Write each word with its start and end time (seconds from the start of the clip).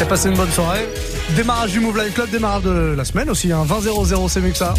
Et 0.00 0.04
passez 0.04 0.28
une 0.28 0.36
bonne 0.36 0.50
soirée. 0.50 0.88
Démarrage 1.36 1.72
du 1.72 1.80
Move 1.80 1.98
Live 1.98 2.12
Club, 2.12 2.30
démarrage 2.30 2.62
de 2.62 2.94
la 2.96 3.04
semaine 3.04 3.28
aussi. 3.30 3.52
Hein. 3.52 3.64
20-0-0, 3.68 4.28
c'est 4.28 4.40
mieux 4.40 4.50
que 4.50 4.56
ça. 4.56 4.74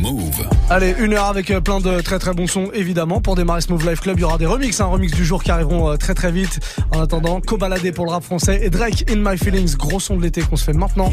Move. 0.00 0.48
Allez, 0.70 0.94
une 0.98 1.12
heure 1.14 1.26
avec 1.26 1.50
euh, 1.50 1.60
plein 1.60 1.80
de 1.80 2.00
très 2.00 2.18
très 2.18 2.32
bons 2.32 2.46
sons 2.46 2.70
évidemment. 2.72 3.20
Pour 3.20 3.36
démarrer 3.36 3.60
ce 3.60 3.70
Move 3.70 3.86
Live 3.86 4.00
Club, 4.00 4.18
il 4.18 4.22
y 4.22 4.24
aura 4.24 4.38
des 4.38 4.46
remixes, 4.46 4.80
un 4.80 4.86
hein, 4.86 4.88
remix 4.88 5.12
du 5.12 5.24
jour 5.24 5.42
qui 5.42 5.50
arriveront 5.50 5.90
euh, 5.90 5.96
très 5.96 6.14
très 6.14 6.32
vite. 6.32 6.60
En 6.90 7.00
attendant, 7.00 7.40
Cobaladé 7.40 7.92
pour 7.92 8.06
le 8.06 8.12
rap 8.12 8.24
français 8.24 8.60
et 8.62 8.70
Drake 8.70 9.04
In 9.10 9.16
My 9.16 9.36
Feelings, 9.36 9.76
gros 9.76 10.00
son 10.00 10.16
de 10.16 10.22
l'été 10.22 10.40
qu'on 10.42 10.56
se 10.56 10.64
fait 10.64 10.72
maintenant. 10.72 11.12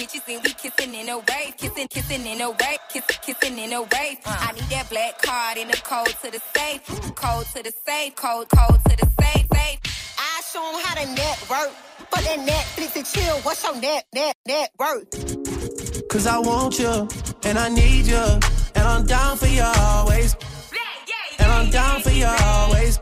bitches 0.31 0.35
and 0.35 0.43
we 0.43 0.53
kissing 0.53 0.93
in 0.95 1.09
a 1.09 1.17
wave, 1.17 1.57
kissing, 1.57 1.87
kissing 1.87 2.25
in 2.25 2.41
a 2.41 2.49
wave, 2.49 2.79
kissing, 2.89 3.17
kissing 3.21 3.57
in 3.57 3.73
a 3.73 3.81
wave. 3.81 4.17
Uh. 4.25 4.37
I 4.39 4.51
need 4.53 4.63
that 4.63 4.89
black 4.89 5.21
card 5.21 5.57
in 5.57 5.67
the 5.67 5.77
code 5.77 6.07
to 6.07 6.31
the 6.31 6.41
safe, 6.55 6.81
code 7.15 7.45
to 7.47 7.63
the 7.63 7.73
safe, 7.85 8.15
code, 8.15 8.47
code 8.49 8.79
to 8.89 8.97
the 8.97 9.09
safe, 9.21 9.47
safe. 9.53 9.79
I 10.17 10.41
show 10.51 10.63
'em 10.69 10.81
how 10.83 10.95
to 10.95 11.05
network, 11.13 11.71
but 12.11 12.21
that 12.23 12.39
Netflix 12.39 12.95
and 12.95 13.05
chill. 13.05 13.37
What's 13.41 13.63
your 13.63 13.75
net, 13.79 14.05
net, 14.13 14.35
net 14.47 14.71
worth? 14.79 15.09
Cause 16.09 16.27
I 16.27 16.39
want 16.39 16.79
you, 16.79 17.07
and 17.43 17.57
I 17.57 17.69
need 17.69 18.05
you, 18.05 18.25
and 18.75 18.87
I'm 18.87 19.05
down 19.05 19.37
for 19.37 19.47
you 19.47 19.63
always. 19.63 20.35
And 21.39 21.51
I'm 21.51 21.69
down 21.69 22.01
for 22.01 22.11
you 22.11 22.25
always. 22.25 22.99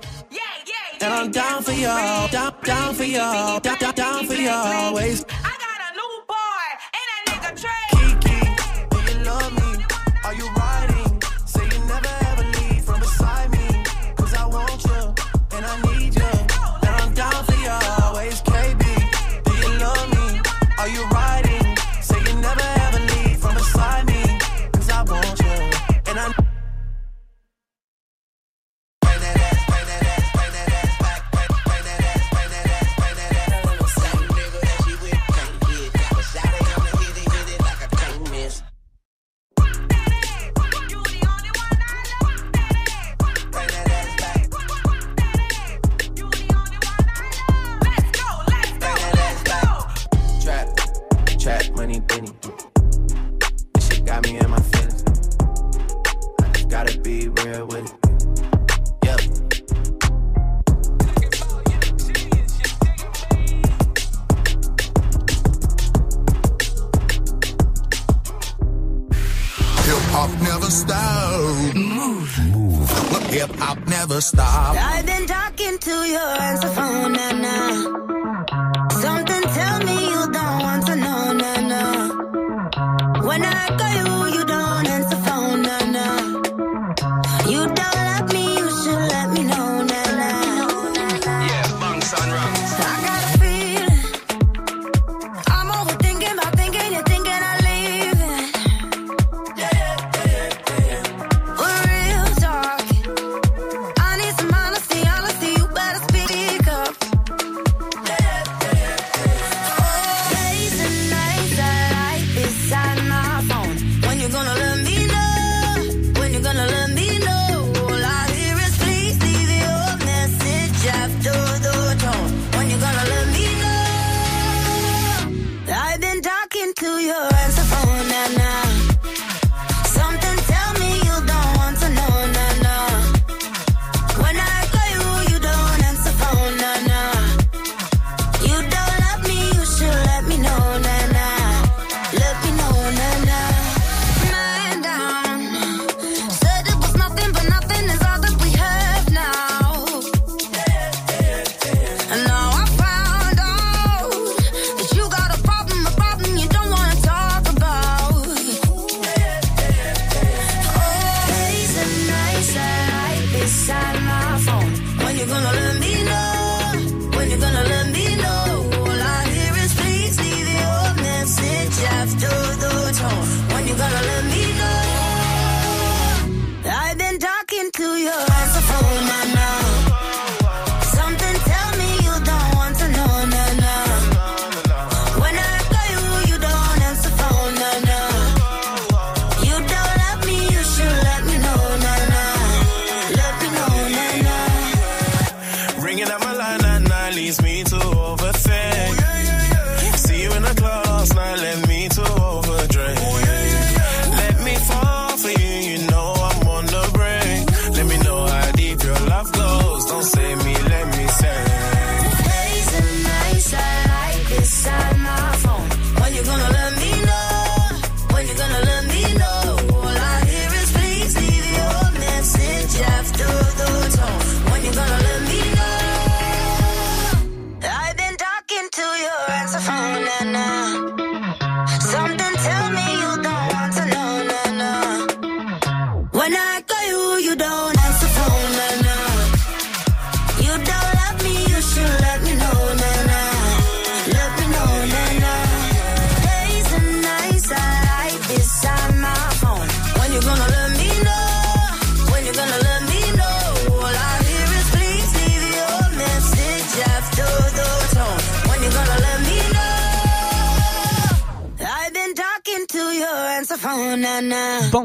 And 1.02 1.14
I'm 1.14 1.32
down 1.32 1.64
for 1.64 1.72
you, 1.72 1.88
down, 2.32 2.54
down 2.64 2.94
for 2.94 3.04
you, 3.04 3.18
down, 3.18 3.62
down, 3.62 3.96
down 3.96 4.28
for 4.28 4.34
you 4.34 4.50
always. 4.50 5.26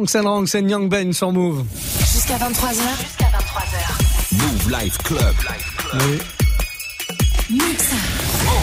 Nah. 0.05 0.11
Banks 0.11 0.15
and 0.17 0.25
Ranks 0.25 0.55
and 0.55 0.69
Young 0.69 0.89
Ben 0.89 1.13
sur 1.13 1.33
Move. 1.33 1.65
Jusqu'à 2.01 2.37
23h. 2.37 2.75
Jusqu'à 3.01 3.27
23h. 3.27 4.33
Move 4.33 4.71
Life 4.71 4.99
Club. 4.99 5.35
Oui. 5.95 6.44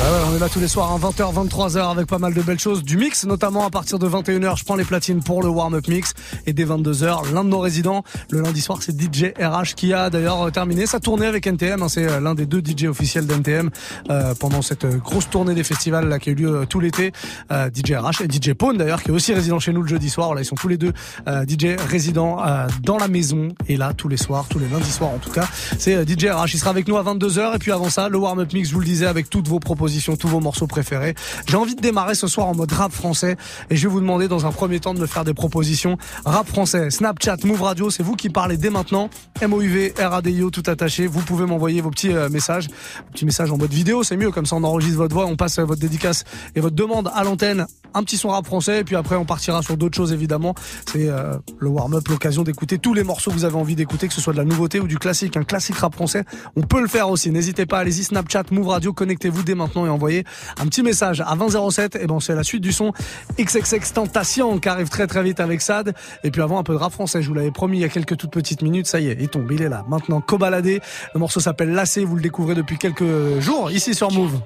Bah 0.01 0.07
on 0.31 0.35
est 0.35 0.39
là 0.39 0.49
tous 0.49 0.59
les 0.59 0.67
soirs, 0.67 0.91
à 0.91 0.97
20h, 0.97 1.31
23h 1.47 1.91
avec 1.91 2.07
pas 2.07 2.17
mal 2.17 2.33
de 2.33 2.41
belles 2.41 2.59
choses. 2.59 2.81
Du 2.81 2.97
mix, 2.97 3.23
notamment 3.23 3.67
à 3.67 3.69
partir 3.69 3.99
de 3.99 4.09
21h, 4.09 4.57
je 4.57 4.63
prends 4.63 4.75
les 4.75 4.83
platines 4.83 5.21
pour 5.21 5.43
le 5.43 5.49
warm-up 5.49 5.87
mix. 5.87 6.15
Et 6.47 6.53
dès 6.53 6.65
22h, 6.65 7.31
l'un 7.31 7.43
de 7.43 7.49
nos 7.49 7.59
résidents, 7.59 8.03
le 8.31 8.41
lundi 8.41 8.61
soir, 8.61 8.79
c'est 8.81 8.99
DJ 8.99 9.31
RH 9.39 9.75
qui 9.75 9.93
a 9.93 10.09
d'ailleurs 10.09 10.47
euh, 10.47 10.49
terminé 10.49 10.87
sa 10.87 10.99
tournée 10.99 11.27
avec 11.27 11.45
NTM. 11.45 11.83
hein. 11.83 11.87
C'est 11.87 12.09
euh, 12.09 12.19
l'un 12.19 12.33
des 12.33 12.47
deux 12.47 12.63
DJ 12.65 12.85
officiels 12.85 13.27
d'NTM 13.27 13.69
euh, 14.09 14.33
pendant 14.39 14.63
cette 14.63 14.85
euh, 14.85 14.97
grosse 14.97 15.29
tournée 15.29 15.53
des 15.53 15.63
festivals 15.63 16.09
là, 16.09 16.17
qui 16.17 16.29
a 16.29 16.31
eu 16.31 16.35
lieu 16.35 16.65
tout 16.67 16.79
l'été. 16.79 17.11
DJ 17.51 17.93
RH 17.93 18.23
et 18.23 18.27
DJ 18.31 18.53
Pone 18.53 18.77
d'ailleurs, 18.77 19.03
qui 19.03 19.09
est 19.09 19.13
aussi 19.13 19.35
résident 19.35 19.59
chez 19.59 19.71
nous 19.71 19.83
le 19.83 19.87
jeudi 19.87 20.09
soir. 20.09 20.27
Voilà, 20.27 20.41
ils 20.41 20.45
sont 20.45 20.55
tous 20.55 20.67
les 20.67 20.77
deux 20.77 20.93
DJ 21.27 21.75
résidents 21.89 22.39
dans 22.81 22.97
la 22.97 23.07
maison. 23.07 23.49
Et 23.67 23.77
là, 23.77 23.93
tous 23.93 24.07
les 24.07 24.17
soirs, 24.17 24.45
tous 24.49 24.57
les 24.57 24.67
lundis 24.67 24.91
soirs 24.91 25.11
en 25.11 25.19
tout 25.19 25.31
cas, 25.31 25.47
c'est 25.77 26.07
DJ 26.09 26.25
RH. 26.25 26.53
Il 26.53 26.59
sera 26.59 26.71
avec 26.71 26.87
nous 26.87 26.97
à 26.97 27.03
22h. 27.03 27.55
Et 27.55 27.59
puis 27.59 27.71
avant 27.71 27.89
ça, 27.89 28.09
le 28.09 28.17
warm-up 28.17 28.51
mix, 28.53 28.69
je 28.69 28.73
vous 28.73 28.79
le 28.79 28.85
disais, 28.85 29.05
avec 29.05 29.29
toutes 29.29 29.47
vos 29.47 29.59
propositions, 29.59 29.90
tous 29.99 30.27
vos 30.27 30.39
morceaux 30.39 30.67
préférés. 30.67 31.15
J'ai 31.47 31.57
envie 31.57 31.75
de 31.75 31.81
démarrer 31.81 32.15
ce 32.15 32.27
soir 32.27 32.47
en 32.47 32.55
mode 32.55 32.71
rap 32.71 32.91
français. 32.91 33.35
Et 33.69 33.75
je 33.75 33.87
vais 33.87 33.93
vous 33.93 33.99
demander 33.99 34.27
dans 34.27 34.45
un 34.45 34.51
premier 34.51 34.79
temps 34.79 34.93
de 34.93 34.99
me 34.99 35.05
faire 35.05 35.23
des 35.23 35.33
propositions 35.33 35.97
rap 36.25 36.47
français. 36.47 36.89
Snapchat, 36.89 37.37
Move 37.43 37.61
Radio, 37.61 37.89
c'est 37.89 38.03
vous 38.03 38.15
qui 38.15 38.29
parlez 38.29 38.57
dès 38.57 38.69
maintenant. 38.69 39.09
MOUV, 39.45 39.93
RADIO, 39.97 40.49
tout 40.49 40.63
attaché. 40.67 41.07
Vous 41.07 41.21
pouvez 41.21 41.45
m'envoyer 41.45 41.81
vos 41.81 41.89
petits 41.89 42.11
euh, 42.11 42.29
messages. 42.29 42.67
Petits 43.11 43.25
messages 43.25 43.51
en 43.51 43.57
mode 43.57 43.73
vidéo, 43.73 44.03
c'est 44.03 44.17
mieux. 44.17 44.31
Comme 44.31 44.45
ça, 44.45 44.55
on 44.55 44.63
enregistre 44.63 44.97
votre 44.97 45.13
voix, 45.13 45.25
on 45.25 45.35
passe 45.35 45.59
euh, 45.59 45.63
votre 45.63 45.81
dédicace 45.81 46.23
et 46.55 46.61
votre 46.61 46.75
demande 46.75 47.09
à 47.13 47.23
l'antenne. 47.23 47.65
Un 47.93 48.03
petit 48.03 48.17
son 48.17 48.29
rap 48.29 48.45
français. 48.45 48.79
Et 48.79 48.83
puis 48.83 48.95
après, 48.95 49.15
on 49.15 49.25
partira 49.25 49.61
sur 49.61 49.77
d'autres 49.77 49.97
choses, 49.97 50.13
évidemment. 50.13 50.55
C'est 50.85 51.09
euh, 51.09 51.37
le 51.59 51.69
warm-up, 51.69 52.07
l'occasion 52.07 52.43
d'écouter 52.43 52.77
tous 52.77 52.93
les 52.93 53.03
morceaux 53.03 53.31
que 53.31 53.35
vous 53.35 53.45
avez 53.45 53.57
envie 53.57 53.75
d'écouter, 53.75 54.07
que 54.07 54.13
ce 54.13 54.21
soit 54.21 54.33
de 54.33 54.37
la 54.37 54.45
nouveauté 54.45 54.79
ou 54.79 54.87
du 54.87 54.97
classique. 54.97 55.35
Un 55.37 55.43
classique 55.43 55.77
rap 55.77 55.93
français, 55.93 56.23
on 56.55 56.61
peut 56.61 56.81
le 56.81 56.87
faire 56.87 57.09
aussi. 57.09 57.31
N'hésitez 57.31 57.65
pas, 57.65 57.79
allez-y, 57.79 58.03
Snapchat, 58.03 58.43
Move 58.51 58.67
Radio, 58.67 58.93
connectez-vous 58.93 59.43
dès 59.43 59.55
maintenant 59.55 59.80
et 59.85 59.89
envoyez 59.89 60.23
un 60.59 60.65
petit 60.65 60.83
message 60.83 61.21
à 61.21 61.35
2007. 61.35 61.95
Et 61.95 62.07
ben, 62.07 62.19
c'est 62.19 62.35
la 62.35 62.43
suite 62.43 62.61
du 62.61 62.71
son 62.71 62.93
XXX 63.39 63.93
Tentation 63.93 64.59
qui 64.59 64.69
arrive 64.69 64.89
très 64.89 65.07
très 65.07 65.23
vite 65.23 65.39
avec 65.39 65.61
Sad. 65.61 65.93
Et 66.23 66.31
puis 66.31 66.41
avant, 66.41 66.59
un 66.59 66.63
peu 66.63 66.73
de 66.73 66.77
rap 66.77 66.91
français. 66.91 67.21
Je 67.21 67.27
vous 67.27 67.33
l'avais 67.33 67.51
promis 67.51 67.77
il 67.77 67.81
y 67.81 67.85
a 67.85 67.89
quelques 67.89 68.17
toutes 68.17 68.31
petites 68.31 68.61
minutes. 68.61 68.87
Ça 68.87 68.99
y 68.99 69.09
est, 69.09 69.17
il 69.19 69.29
tombe, 69.29 69.51
il 69.51 69.61
est 69.61 69.69
là. 69.69 69.85
Maintenant, 69.87 70.21
Cobaladé. 70.21 70.81
Le 71.13 71.19
morceau 71.19 71.39
s'appelle 71.39 71.71
Lassé. 71.71 72.05
Vous 72.05 72.15
le 72.15 72.21
découvrez 72.21 72.55
depuis 72.55 72.77
quelques 72.77 73.39
jours 73.39 73.71
ici 73.71 73.93
sur 73.93 74.11
Move. 74.11 74.39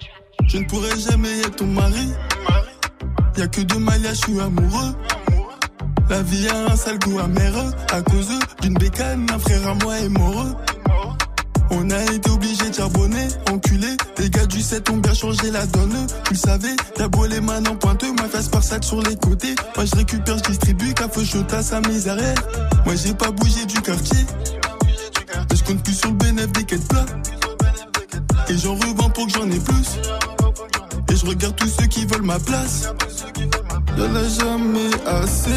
Je 0.48 0.58
ne 0.58 0.66
pourrai 0.66 0.98
jamais 1.00 1.40
être 1.40 1.56
ton 1.56 1.68
mari. 1.68 2.10
Y'a 3.38 3.48
que 3.48 3.62
deux 3.62 3.80
mariages, 3.80 4.18
je 4.18 4.32
suis 4.32 4.40
amoureux. 4.40 4.96
La 6.10 6.22
vie 6.22 6.48
a 6.48 6.72
un 6.72 6.76
sale 6.76 7.00
goût 7.00 7.20
amer 7.20 7.54
à 7.92 8.02
cause 8.02 8.30
d'une 8.62 8.76
bécane, 8.76 9.26
un 9.34 9.40
frère 9.40 9.68
à 9.68 9.74
moi 9.74 9.98
est. 10.00 10.10
On 11.72 11.90
a 11.90 12.02
été 12.14 12.30
obligé 12.30 12.70
de 12.70 12.76
charbonner, 12.76 13.28
enculé. 13.52 13.98
Les 14.18 14.30
gars 14.30 14.46
du 14.46 14.62
7 14.62 14.90
ont 14.90 14.98
bien 14.98 15.14
changé 15.14 15.52
la 15.52 15.66
donne. 15.66 16.08
Tu 16.26 16.34
le 16.34 16.40
savais, 16.40 16.76
t'as 16.96 17.08
beau 17.08 17.26
les 17.26 17.42
mains 17.42 17.64
en 17.66 17.76
pointeux, 17.76 18.12
ma 18.14 18.28
face 18.28 18.48
par 18.50 18.64
sac 18.64 18.84
sur 18.84 19.02
les 19.02 19.16
côtés. 19.16 19.56
Moi 19.76 19.86
je 19.86 19.96
récupère, 19.96 20.38
je 20.38 20.44
distribue, 20.44 20.94
café 20.94 21.22
à 21.52 21.62
sa 21.62 21.82
misère. 21.82 22.18
Moi 22.86 22.96
j'ai 22.96 23.14
pas 23.14 23.32
bougé 23.32 23.66
du 23.66 23.82
quartier. 23.82 24.26
Mais 25.50 25.56
je 25.56 25.64
compte 25.64 25.84
plus 25.84 25.94
sur 25.94 26.10
le 26.10 26.16
bénéfice 26.16 26.52
des 26.54 26.64
quêtes 26.64 26.88
plats. 26.88 27.06
Et 28.50 28.58
j'en 28.58 28.76
revends 28.76 29.10
pour 29.10 29.26
que 29.26 29.34
j'en 29.34 29.50
ai 29.50 29.60
plus. 29.60 30.00
Et 31.12 31.16
je 31.16 31.26
regarde 31.26 31.56
tous 31.56 31.68
ceux 31.70 31.88
qui 31.88 32.06
veulent 32.06 32.22
ma 32.22 32.40
place. 32.40 32.94
Y'en 33.98 34.16
a 34.16 34.28
jamais 34.28 34.92
assez. 35.06 35.52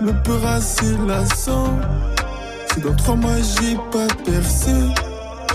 Le 0.00 0.12
peur 0.22 0.46
assez 0.46 0.96
lassant. 1.06 1.78
Si 2.74 2.80
dans 2.80 2.94
trois 2.96 3.14
mois 3.14 3.36
j'ai 3.40 3.76
pas 3.92 4.12
percé, 4.24 4.72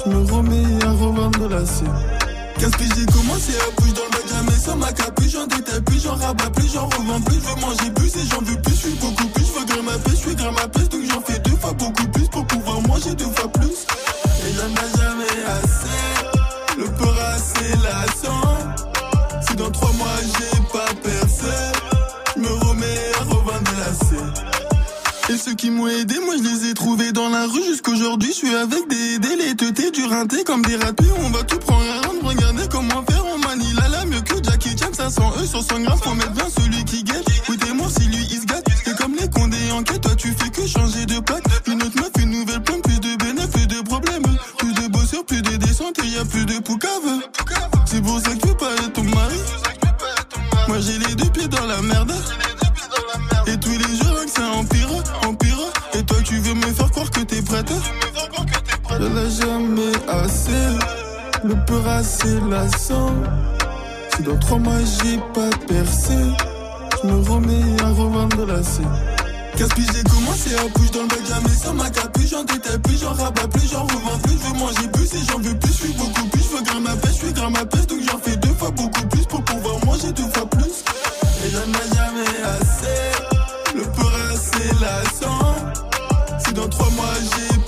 je 0.05 0.09
me 0.09 0.31
remets 0.31 0.83
à 0.85 0.91
revendre 0.91 1.49
la. 1.49 1.59
Qu'est-ce 2.57 2.71
que 2.71 2.83
j'ai 2.83 3.05
commencé 3.05 3.53
à 3.55 3.81
bouger 3.81 3.93
dans 3.93 4.03
le 4.03 4.11
bac, 4.11 4.23
jamais 4.27 4.59
sans 4.59 4.75
ma 4.75 4.91
capuche, 4.91 5.31
j'en 5.31 5.47
détaille 5.47 5.81
plus, 5.81 6.03
j'en 6.03 6.15
rabats 6.15 6.49
plus, 6.49 6.73
j'en 6.73 6.85
revends 6.85 7.21
plus, 7.21 7.35
je 7.35 7.39
veux 7.39 7.61
manger 7.61 7.91
plus 7.95 8.15
et 8.15 8.25
j'en 8.29 8.41
veux 8.41 8.61
plus, 8.61 8.75
je 8.75 8.79
suis 8.79 8.97
beaucoup 8.99 9.27
plus, 9.27 9.45
je 9.45 9.59
veux 9.59 9.65
grimper, 9.65 10.11
je 10.11 10.15
suis 10.15 10.35
grimper, 10.35 10.83
donc 10.91 11.01
j'en 11.09 11.21
fais 11.21 11.39
deux 11.39 11.55
fois 11.57 11.73
beaucoup 11.73 12.07
plus 12.07 12.27
pour 12.27 12.45
pouvoir 12.45 12.81
manger 12.81 13.15
deux 13.15 13.31
fois 13.35 13.51
plus. 13.51 13.85
Et 14.45 14.51
y'en 14.55 14.75
a 14.75 14.98
Et 25.29 25.37
ceux 25.37 25.53
qui 25.53 25.69
m'ont 25.69 25.87
aidé, 25.87 26.15
moi 26.25 26.33
je 26.37 26.43
les 26.43 26.71
ai 26.71 26.73
trouvés 26.73 27.11
dans 27.11 27.29
la 27.29 27.45
rue 27.45 27.63
jusqu'aujourd'hui. 27.63 28.29
Je 28.29 28.47
suis 28.47 28.55
avec 28.55 28.87
des 28.89 29.19
délétetés, 29.19 29.91
du 29.91 30.03
rinté 30.05 30.43
comme 30.43 30.63
des 30.63 30.75
ratés. 30.75 31.05
On 31.23 31.29
va 31.29 31.43
tout 31.43 31.59
prendre 31.59 31.85
à 31.85 32.07
rendre, 32.07 32.23
regardez 32.23 32.63
comment 32.71 33.03
faire. 33.07 33.23
On 33.27 33.37
manie 33.37 33.71
la 33.73 33.89
la 33.89 34.05
mieux 34.05 34.21
que 34.21 34.43
Jackie 34.43 34.75
Chan, 34.75 34.91
500 34.91 35.33
E 35.39 35.45
sur 35.45 35.61
100 35.61 35.81
grammes. 35.81 35.99
Faut 35.99 36.15
mettre 36.15 36.31
bien 36.31 36.47
celui 36.49 36.83
qui 36.83 37.03
guette. 37.03 37.25
Oui, 37.47 37.57
t'es 37.57 37.71
mort 37.73 37.91
si 37.91 38.07
lui 38.07 38.27
il 38.31 38.41
se 38.41 38.45
gâte. 38.47 38.65
C'est 38.83 38.97
comme 38.97 39.13
les 39.15 39.29
condés 39.29 39.71
en 39.71 39.83
quête, 39.83 40.01
toi 40.01 40.15
tu 40.15 40.33
fais 40.33 40.49
que 40.49 40.65
changer 40.65 41.05
de 41.05 41.19
plaque. 41.19 41.43
Une 41.67 41.83
autre 41.83 41.95
meuf, 41.95 42.11
une 42.19 42.31
nouvelle 42.31 42.63
pomme, 42.63 42.81
plus 42.81 42.99
de 42.99 43.15
bénéfices, 43.23 43.51
plus 43.51 43.67
de 43.67 43.81
problèmes. 43.83 44.23
Plus 44.57 44.73
de 44.73 44.87
bossures, 44.87 45.25
plus 45.25 45.43
de 45.43 45.57
descentes 45.57 45.99
et 46.03 46.07
y 46.07 46.17
a 46.17 46.25
plus 46.25 46.45
de 46.45 46.57
poucave. 46.57 47.21
C'est 47.85 48.01
pour 48.01 48.19
ça 48.19 48.31
que 48.31 48.41
tu 48.41 48.47
veux 48.47 48.57
pas 48.57 48.73
être 48.73 48.93
ton 48.93 49.03
mari. 49.03 49.37
Moi 50.67 50.79
j'ai 50.79 50.97
les 50.97 51.13
deux 51.13 51.29
pieds 51.29 51.47
dans 51.47 51.65
la 51.67 51.83
merde. 51.83 52.13
Et 53.45 53.57
tous 53.57 53.69
les 53.69 53.95
jours 53.95 54.08
ça 54.29 54.43
empire, 54.53 54.89
empire. 55.27 55.57
Et 55.93 56.03
toi 56.03 56.17
tu 56.23 56.37
veux 56.39 56.53
me 56.53 56.73
faire 56.73 56.91
croire 56.91 57.09
que 57.09 57.21
t'es 57.21 57.41
prête 57.41 57.71
Je 58.89 58.97
l'ai 58.97 59.29
jamais 59.31 59.91
assez. 60.07 60.51
Le 61.43 61.55
peur 61.65 61.87
assez 61.87 62.39
lassant. 62.49 63.13
Si 64.15 64.23
dans 64.23 64.37
trois 64.37 64.59
mois 64.59 64.79
j'ai 65.01 65.17
pas 65.33 65.49
percé, 65.67 66.13
je 67.01 67.07
me 67.07 67.29
remets 67.29 67.81
à 67.81 67.89
revendre 67.89 68.45
la 68.45 68.61
C. 68.61 68.81
Qu'est-ce 69.55 69.73
que 69.73 69.81
j'ai 69.81 70.03
commencé 70.03 70.55
à 70.55 70.67
bouger 70.69 70.89
dans 70.91 71.01
le 71.01 71.07
bac, 71.07 71.19
jamais 71.27 71.55
sans 71.55 71.73
ma 71.73 71.89
capuche, 71.89 72.29
j'en 72.29 72.43
détaille 72.43 72.79
plus, 72.79 72.99
j'en 73.01 73.13
rabats 73.13 73.47
plus, 73.47 73.69
j'en 73.69 73.83
revends 73.83 74.19
plus, 74.23 74.33
je 74.33 74.47
veux 74.47 74.57
manger 74.57 74.87
plus 74.93 75.13
et 75.13 75.25
j'en 75.29 75.39
veux 75.39 75.57
plus, 75.57 75.71
je 75.71 75.77
suis 75.83 75.93
beaucoup 75.93 76.27
plus, 76.29 76.43
je 76.43 76.57
veux 76.57 76.63
grimper 76.63 76.89
ma 76.89 76.95
pêche, 76.95 77.11
je 77.11 77.25
suis 77.25 77.33
gramme 77.33 77.53
ma 77.53 77.65
pêche, 77.65 77.87
donc 77.87 77.99
j'en 78.09 78.19
fais 78.19 78.37
deux 78.37 78.53
fois 78.53 78.71
beaucoup 78.71 79.07
plus 79.07 79.25
pour 79.25 79.43
pouvoir 79.43 79.85
manger 79.85 80.11
deux 80.13 80.29
fois 80.33 80.49
plus. 80.49 80.83
Et 81.45 81.49
j'en 81.51 81.59
ai 81.59 81.95
jamais 81.95 82.43
assez, 82.45 83.38
Si 86.45 86.53
dans 86.53 86.67
trois 86.67 86.89
mois 86.89 87.05
j'ai 87.15 87.58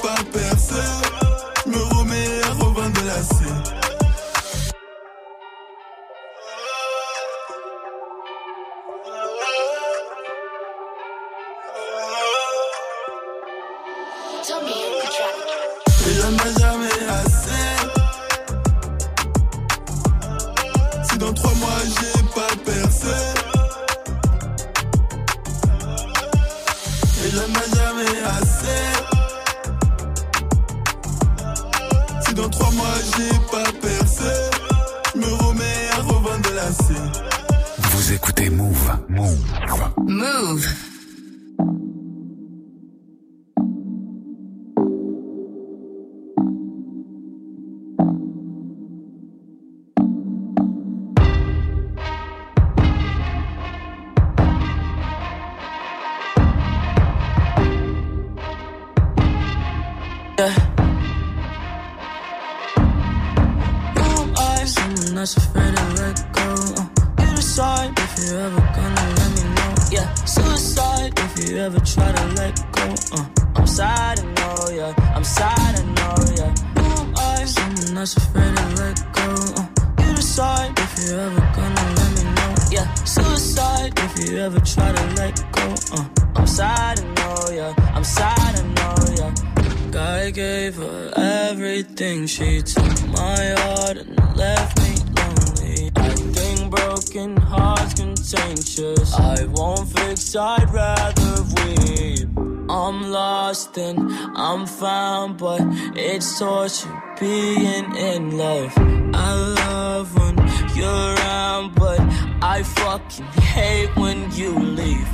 I'm 75.21 75.25
sad, 75.25 75.79
I 75.79 75.83
know, 75.83 76.15
yeah. 76.35 76.51
Who 76.81 76.99
am 76.99 77.13
I? 77.15 77.45
Someone 77.45 77.93
that's 77.93 78.17
afraid 78.17 78.57
to 78.57 78.65
let 78.81 78.97
go. 79.13 79.29
Uh, 79.55 80.03
you 80.03 80.15
decide 80.15 80.73
if 80.79 80.97
you're 80.97 81.19
ever 81.19 81.39
gonna 81.55 81.93
let 81.93 82.11
me 82.17 82.23
know. 82.23 82.55
Yeah, 82.71 82.91
suicide 83.03 83.93
if 83.97 84.17
you 84.17 84.39
ever 84.39 84.59
try 84.61 84.91
to 84.91 85.05
let 85.21 85.35
go. 85.51 85.75
Uh, 85.93 86.09
I'm 86.33 86.47
sad, 86.47 87.01
I 87.01 87.03
know, 87.03 87.53
yeah. 87.53 87.93
I'm 87.93 88.03
sad, 88.03 88.33
I 88.33 88.63
know, 88.73 88.95
yeah. 89.15 89.91
Guy 89.91 90.31
gave 90.31 90.77
her 90.77 91.13
everything. 91.15 92.25
She 92.25 92.63
took 92.63 93.07
my 93.09 93.53
heart 93.59 93.97
and 93.97 94.35
left 94.35 94.75
me 94.81 94.95
lonely. 95.17 95.91
I 95.97 96.15
think 96.33 96.71
broken 96.71 97.37
hearts 97.37 97.93
contagious. 97.93 99.13
I 99.13 99.45
won't 99.51 99.87
fix, 99.87 100.35
I'd 100.35 100.67
rather 100.73 101.43
weep. 101.43 102.40
I'm 102.69 103.11
lost 103.11 103.77
and 103.77 104.11
I'm 104.35 104.65
found, 104.65 105.37
but 105.37 105.61
it's 105.95 106.39
torture 106.39 106.89
being 107.19 107.95
in 107.95 108.37
love. 108.37 108.73
I 109.13 109.33
love 109.33 110.15
when 110.17 110.37
you're 110.75 111.15
around, 111.15 111.75
but 111.75 111.99
I 112.41 112.63
fucking 112.63 113.25
hate 113.25 113.95
when 113.95 114.31
you 114.31 114.57
leave. 114.57 115.07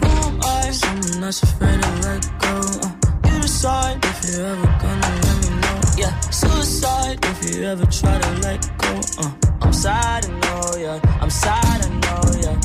I? 0.44 0.72
Someone 0.72 1.22
that's 1.22 1.44
afraid 1.44 1.82
to 1.82 1.92
let 2.08 2.24
go. 2.40 2.56
Uh, 2.84 3.32
you 3.32 3.42
decide 3.42 4.04
if 4.06 4.18
you're 4.30 4.46
ever 4.46 4.68
gonna 4.82 5.12
let 5.26 5.38
me 5.44 5.50
know. 5.62 5.82
Yeah, 5.98 6.20
suicide 6.30 7.20
if 7.24 7.56
you 7.56 7.64
ever 7.64 7.86
try 7.86 8.20
to 8.20 8.32
let 8.42 8.62
go. 8.78 9.02
Uh, 9.20 9.32
I'm 9.62 9.74
sad, 9.74 10.26
I 10.26 10.30
know, 10.30 10.78
yeah. 10.78 11.20
I'm 11.22 11.30
sad, 11.30 11.86
I 11.86 11.90
know, 12.04 12.22
yeah. 12.42 12.58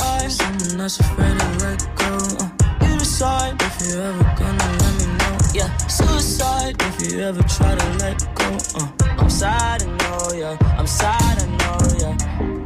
I? 0.00 0.28
Someone 0.28 0.78
that's 0.78 1.00
afraid 1.00 1.38
to 1.38 1.48
let 1.64 1.96
go. 1.96 2.44
Uh, 2.44 2.53
you 3.14 3.20
decide 3.20 3.62
if 3.62 3.80
you're 3.86 4.02
ever 4.02 4.24
gonna 4.36 4.78
let 4.80 4.94
me 4.98 5.06
know. 5.18 5.38
Yeah, 5.54 5.76
suicide 5.86 6.74
if 6.80 7.12
you 7.12 7.20
ever 7.20 7.42
try 7.42 7.74
to 7.76 7.88
let 7.98 8.18
go. 8.34 8.58
Uh, 8.74 8.88
I'm 9.18 9.30
sad, 9.30 9.82
I 9.82 9.86
know, 9.86 10.32
yeah. 10.36 10.76
I'm 10.76 10.86
sad, 10.86 11.42
I 11.42 11.46
know, 11.46 11.78
yeah. 12.00 12.63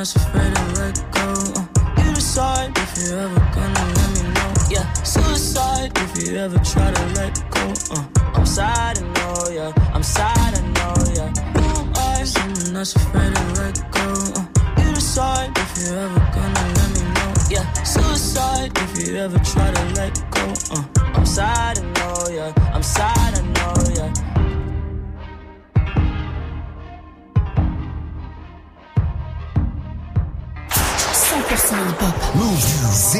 Someone 0.00 0.14
that's 0.14 0.16
afraid 0.16 0.54
to 0.54 0.80
let 0.80 1.12
go. 1.12 1.60
Uh, 1.60 2.02
you 2.02 2.14
decide 2.14 2.72
if 2.78 2.96
you're 2.96 3.20
ever 3.20 3.40
gonna 3.54 3.84
let 3.96 4.10
me 4.14 4.22
know. 4.32 4.52
Yeah, 4.70 4.92
suicide 5.02 5.92
if 5.96 6.26
you 6.26 6.36
ever 6.38 6.58
try 6.60 6.90
to 6.90 7.06
let 7.16 7.34
go. 7.50 7.74
Uh, 7.90 8.04
I'm 8.34 8.46
sad, 8.46 8.98
I 8.98 9.02
know, 9.02 9.48
yeah. 9.50 9.90
I'm 9.92 10.02
sad, 10.02 10.54
I 10.54 10.62
know, 10.76 10.94
yeah. 11.12 11.30
Who 11.52 11.84
am? 12.00 12.26
Someone 12.26 12.72
that's 12.72 12.96
afraid 12.96 13.34
to 13.34 13.44
let 13.60 13.76
go. 13.92 14.06
Uh, 14.36 14.82
you 14.82 14.94
decide 14.94 15.50
if 15.58 15.78
you're 15.78 15.98
ever 15.98 16.20
gonna 16.34 16.64
let 16.76 16.90
me 16.94 17.02
know. 17.16 17.34
Yeah, 17.50 17.72
suicide 17.82 18.72
if 18.76 19.06
you 19.06 19.16
ever 19.16 19.38
try 19.40 19.70
to 19.70 19.84
let 19.96 20.14
go. 20.30 20.54
Uh, 20.70 20.89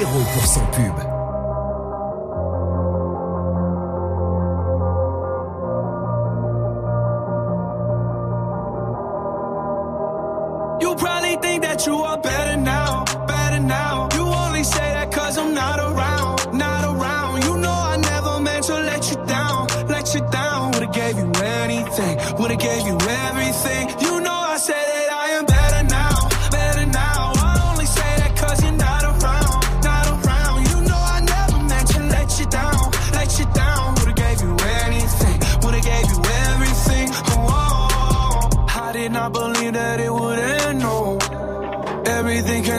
0% 0.04 0.70
pub. 0.72 1.19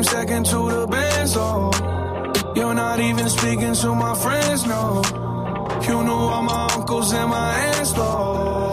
Second 0.03 0.45
to 0.47 0.69
the 0.71 0.87
best, 0.87 1.35
oh. 1.37 1.71
You're 2.55 2.73
not 2.73 2.99
even 2.99 3.29
speaking 3.29 3.73
to 3.73 3.95
my 3.95 4.15
friends, 4.15 4.65
no. 4.65 5.01
You 5.87 6.03
knew 6.03 6.11
all 6.11 6.43
my 6.43 6.67
uncles 6.75 7.13
and 7.13 7.29
my 7.29 7.53
aunts, 7.59 7.93
though. 7.93 8.70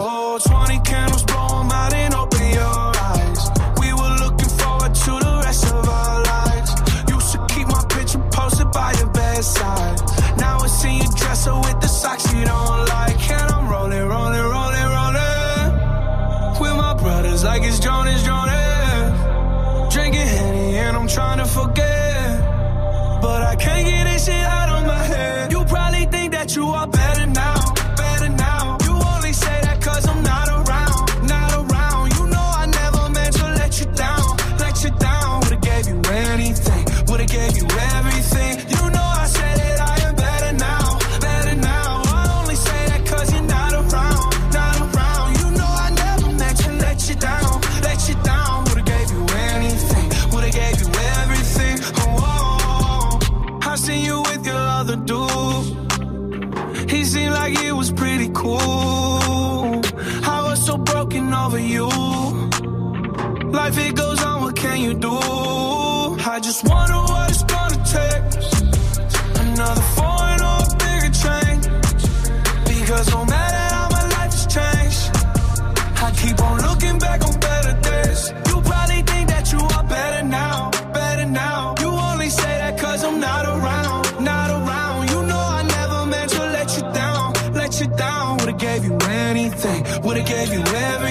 Life 63.69 63.87
it 63.87 63.95
goes 63.95 64.23
on, 64.23 64.41
what 64.41 64.55
can 64.55 64.81
you 64.81 64.95
do? 64.95 65.11
I 65.11 66.39
just 66.41 66.67
wonder 66.67 66.95
what 66.95 67.29
it's 67.29 67.43
gonna 67.43 67.77
take. 67.97 68.23
Another 69.43 69.85
foreign 69.95 70.41
or 70.49 70.57
a 70.65 70.69
bigger 70.81 71.13
change. 71.23 71.63
Because 72.65 73.11
no 73.11 73.25
matter 73.25 73.63
how 73.75 73.87
my 73.91 74.05
life 74.15 74.33
has 74.33 74.47
changed, 74.57 75.01
I 76.01 76.09
keep 76.17 76.41
on 76.41 76.57
looking 76.67 76.97
back 76.97 77.21
on 77.23 77.39
better 77.39 77.75
days. 77.89 78.33
You 78.47 78.59
probably 78.69 79.03
think 79.03 79.29
that 79.29 79.51
you 79.53 79.59
are 79.59 79.83
better 79.83 80.23
now, 80.25 80.71
better 80.91 81.27
now. 81.27 81.75
You 81.79 81.89
only 81.89 82.31
say 82.31 82.53
that 82.61 82.75
cause 82.79 83.03
I'm 83.03 83.19
not 83.19 83.45
around, 83.45 84.01
not 84.19 84.49
around. 84.49 85.11
You 85.11 85.21
know 85.29 85.43
I 85.59 85.61
never 85.61 86.07
meant 86.07 86.31
to 86.31 86.41
let 86.57 86.75
you 86.75 86.81
down, 86.91 87.33
let 87.53 87.79
you 87.79 87.85
down. 87.85 88.37
Would've 88.39 88.57
gave 88.57 88.83
you 88.83 88.97
anything, 89.27 89.85
would've 90.01 90.25
gave 90.25 90.51
you 90.51 90.61
everything. 90.61 91.08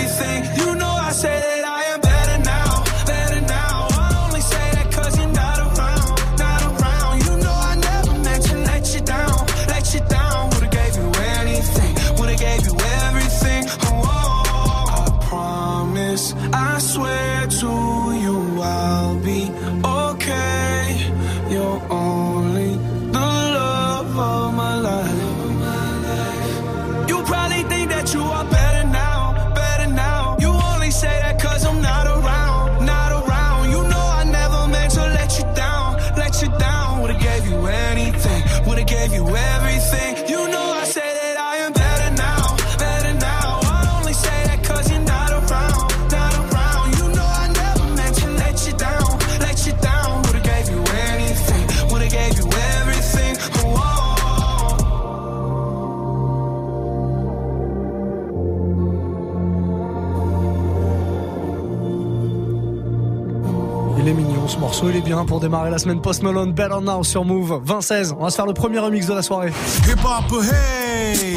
Bien 65.18 65.26
pour 65.26 65.40
démarrer 65.40 65.70
la 65.70 65.78
semaine 65.78 66.00
Post 66.00 66.22
Malone, 66.22 66.52
Better 66.52 66.80
Now 66.80 67.02
sur 67.02 67.24
Move. 67.24 67.60
2016, 67.64 68.14
on 68.16 68.22
va 68.22 68.30
se 68.30 68.36
faire 68.36 68.46
le 68.46 68.54
premier 68.54 68.78
remix 68.78 69.06
de 69.06 69.14
la 69.14 69.22
soirée. 69.22 69.52
Hip 69.88 69.98
hop, 70.04 70.42
hey! 70.44 71.36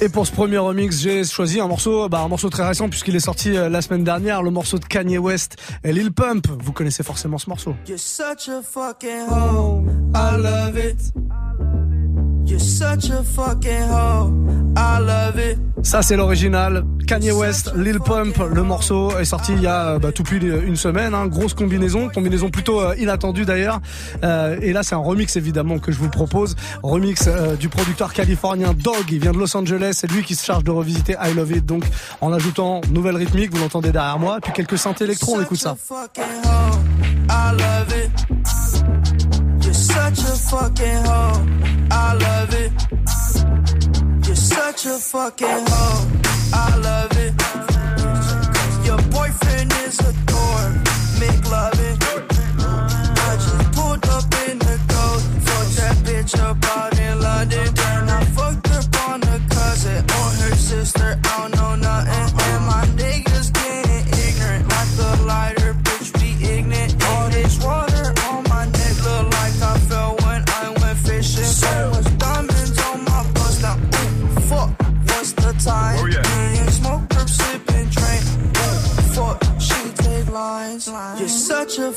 Et 0.00 0.08
pour 0.08 0.26
ce 0.26 0.32
premier 0.32 0.58
remix, 0.58 1.00
j'ai 1.00 1.22
choisi 1.22 1.60
un 1.60 1.68
morceau, 1.68 2.08
bah, 2.08 2.22
un 2.24 2.28
morceau 2.28 2.50
très 2.50 2.66
récent 2.66 2.88
puisqu'il 2.88 3.14
est 3.14 3.20
sorti 3.20 3.56
euh, 3.56 3.68
la 3.68 3.82
semaine 3.82 4.02
dernière, 4.02 4.42
le 4.42 4.50
morceau 4.50 4.80
de 4.80 4.84
Kanye 4.84 5.18
West 5.18 5.56
et 5.84 5.92
Lil 5.92 6.12
Pump. 6.12 6.48
Vous 6.60 6.72
connaissez 6.72 7.04
forcément 7.04 7.38
ce 7.38 7.48
morceau. 7.48 7.76
You're 7.86 8.00
such 8.00 8.48
a 8.48 8.62
fucking 8.62 9.28
hoe. 9.28 9.84
I 10.12 10.36
love 10.38 10.76
it. 10.76 11.12
Ça 15.82 16.02
c'est 16.02 16.16
l'original. 16.16 16.84
Kanye 17.06 17.32
West, 17.32 17.72
Lil 17.76 17.98
Pump, 17.98 18.36
le 18.54 18.62
morceau 18.62 19.16
est 19.18 19.24
sorti 19.24 19.52
il 19.52 19.62
y 19.62 19.66
a 19.66 19.98
bah, 19.98 20.12
tout 20.12 20.22
pile 20.22 20.62
une 20.64 20.76
semaine. 20.76 21.14
Hein. 21.14 21.26
Grosse 21.26 21.54
combinaison, 21.54 22.08
combinaison 22.08 22.50
plutôt 22.50 22.80
euh, 22.80 22.94
inattendue 22.96 23.44
d'ailleurs. 23.44 23.80
Euh, 24.22 24.56
et 24.62 24.72
là 24.72 24.82
c'est 24.82 24.94
un 24.94 24.98
remix 24.98 25.36
évidemment 25.36 25.78
que 25.78 25.92
je 25.92 25.98
vous 25.98 26.08
propose. 26.08 26.54
Remix 26.82 27.26
euh, 27.26 27.56
du 27.56 27.68
producteur 27.68 28.12
californien 28.12 28.74
Dog. 28.74 29.10
Il 29.10 29.20
vient 29.20 29.32
de 29.32 29.38
Los 29.38 29.56
Angeles. 29.56 29.94
C'est 29.94 30.10
lui 30.10 30.22
qui 30.22 30.34
se 30.34 30.44
charge 30.44 30.64
de 30.64 30.70
revisiter 30.70 31.16
I 31.20 31.34
Love 31.34 31.52
It. 31.52 31.66
Donc 31.66 31.84
en 32.20 32.32
ajoutant 32.32 32.80
nouvelle 32.90 33.16
rythmique, 33.16 33.52
vous 33.52 33.60
l'entendez 33.60 33.92
derrière 33.92 34.18
moi, 34.18 34.38
puis 34.42 34.52
quelques 34.52 34.78
synthés 34.78 35.04
électro. 35.04 35.36
On 35.36 35.42
écoute 35.42 35.58
ça. 35.58 35.76
I 37.28 37.52
love 37.52 37.92
it. 37.96 38.31
Fucking 40.52 41.04
hoe. 41.06 41.46
I 41.90 42.12
love 42.12 42.52
it. 42.52 42.72
You're 44.26 44.36
such 44.36 44.84
a 44.84 44.98
fucking 44.98 45.48
hoe. 45.48 46.06
I 46.52 46.76
love 46.76 47.16
it. 47.26 47.32
Your 48.84 48.98
boyfriend 49.10 49.72
is 49.86 49.98
a 50.00 50.12
dork. 50.26 50.74
Make 51.20 51.50
love 51.50 51.71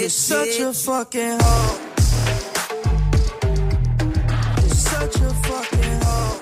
You're 0.00 0.10
such 0.10 0.58
a 0.58 0.72
fucking 0.72 1.38
hoe. 1.40 1.78
You're 4.60 4.74
such 4.74 5.16
a 5.16 5.30
fucking 5.46 6.00
hoe. 6.02 6.40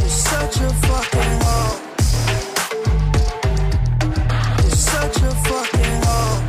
You're 0.00 0.08
such 0.08 0.56
a 0.56 0.70
fucking 0.86 1.40
hoe. 1.42 1.76
You're 4.62 4.70
such 4.70 5.16
a 5.18 5.30
fucking 5.46 6.02
hoe. 6.06 6.40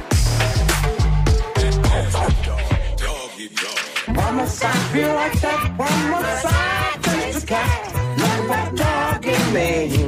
One 4.15 4.36
more 4.36 4.47
side, 4.47 4.91
feel 4.93 5.13
like 5.15 5.41
that. 5.41 5.77
One 5.77 6.09
more 6.09 6.23
side, 6.43 7.03
just 7.03 7.43
a 7.43 7.47
cat. 7.47 7.93
Love 8.17 8.47
that 8.47 8.69
talking 8.77 9.53
me. 9.53 10.02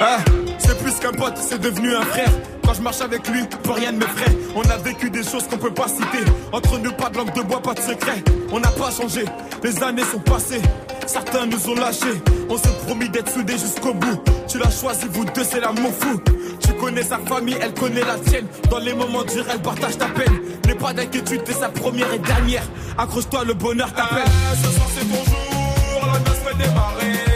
Ah, 0.00 0.18
c'est 0.58 0.78
plus 0.78 0.94
qu'un 0.98 1.12
pote, 1.12 1.38
c'est 1.38 1.60
devenu 1.60 1.94
un 1.94 2.02
frère. 2.02 2.28
Quand 2.64 2.74
je 2.74 2.82
marche 2.82 3.00
avec 3.00 3.26
lui, 3.28 3.44
plus 3.62 3.72
rien 3.72 3.92
ne 3.92 3.98
m'effraie. 3.98 4.36
On 4.54 4.62
a 4.62 4.76
vécu 4.76 5.08
des 5.08 5.22
choses 5.22 5.46
qu'on 5.48 5.56
peut 5.56 5.72
pas 5.72 5.88
citer. 5.88 6.24
Entre 6.52 6.78
nous, 6.78 6.92
pas 6.92 7.08
de 7.08 7.16
langue 7.16 7.32
de 7.32 7.42
bois, 7.42 7.62
pas 7.62 7.74
de 7.74 7.80
secret. 7.80 8.22
On 8.50 8.60
n'a 8.60 8.70
pas 8.70 8.90
changé, 8.90 9.24
les 9.62 9.82
années 9.82 10.04
sont 10.04 10.18
passées. 10.18 10.60
Certains 11.06 11.46
nous 11.46 11.70
ont 11.70 11.74
lâchés. 11.74 12.20
On 12.50 12.58
s'est 12.58 12.76
promis 12.86 13.08
d'être 13.08 13.32
soudés 13.32 13.56
jusqu'au 13.56 13.94
bout. 13.94 14.20
Tu 14.48 14.58
l'as 14.58 14.70
choisi, 14.70 15.06
vous 15.10 15.24
deux, 15.24 15.44
c'est 15.44 15.60
l'amour 15.60 15.92
fou. 15.98 16.20
Tu 16.60 16.72
connais 16.74 17.02
sa 17.02 17.18
famille, 17.18 17.56
elle 17.60 17.72
connaît 17.72 18.04
la 18.04 18.18
tienne. 18.18 18.46
Dans 18.70 18.78
les 18.78 18.92
moments 18.92 19.24
durs, 19.24 19.46
elle 19.50 19.62
partage 19.62 19.96
ta 19.96 20.06
peine. 20.06 20.40
N'aie 20.66 20.74
pas 20.74 20.92
d'inquiétude, 20.92 21.44
t'es 21.44 21.52
sa 21.52 21.68
première 21.68 22.12
et 22.12 22.18
dernière. 22.18 22.64
Accroche-toi, 22.98 23.44
le 23.44 23.54
bonheur 23.54 23.92
t'appelle. 23.94 24.24
ce 24.62 24.70
soir, 24.72 24.88
c'est 24.94 26.06
la 26.06 26.18
noce 26.18 26.58
démarrer. 26.58 27.35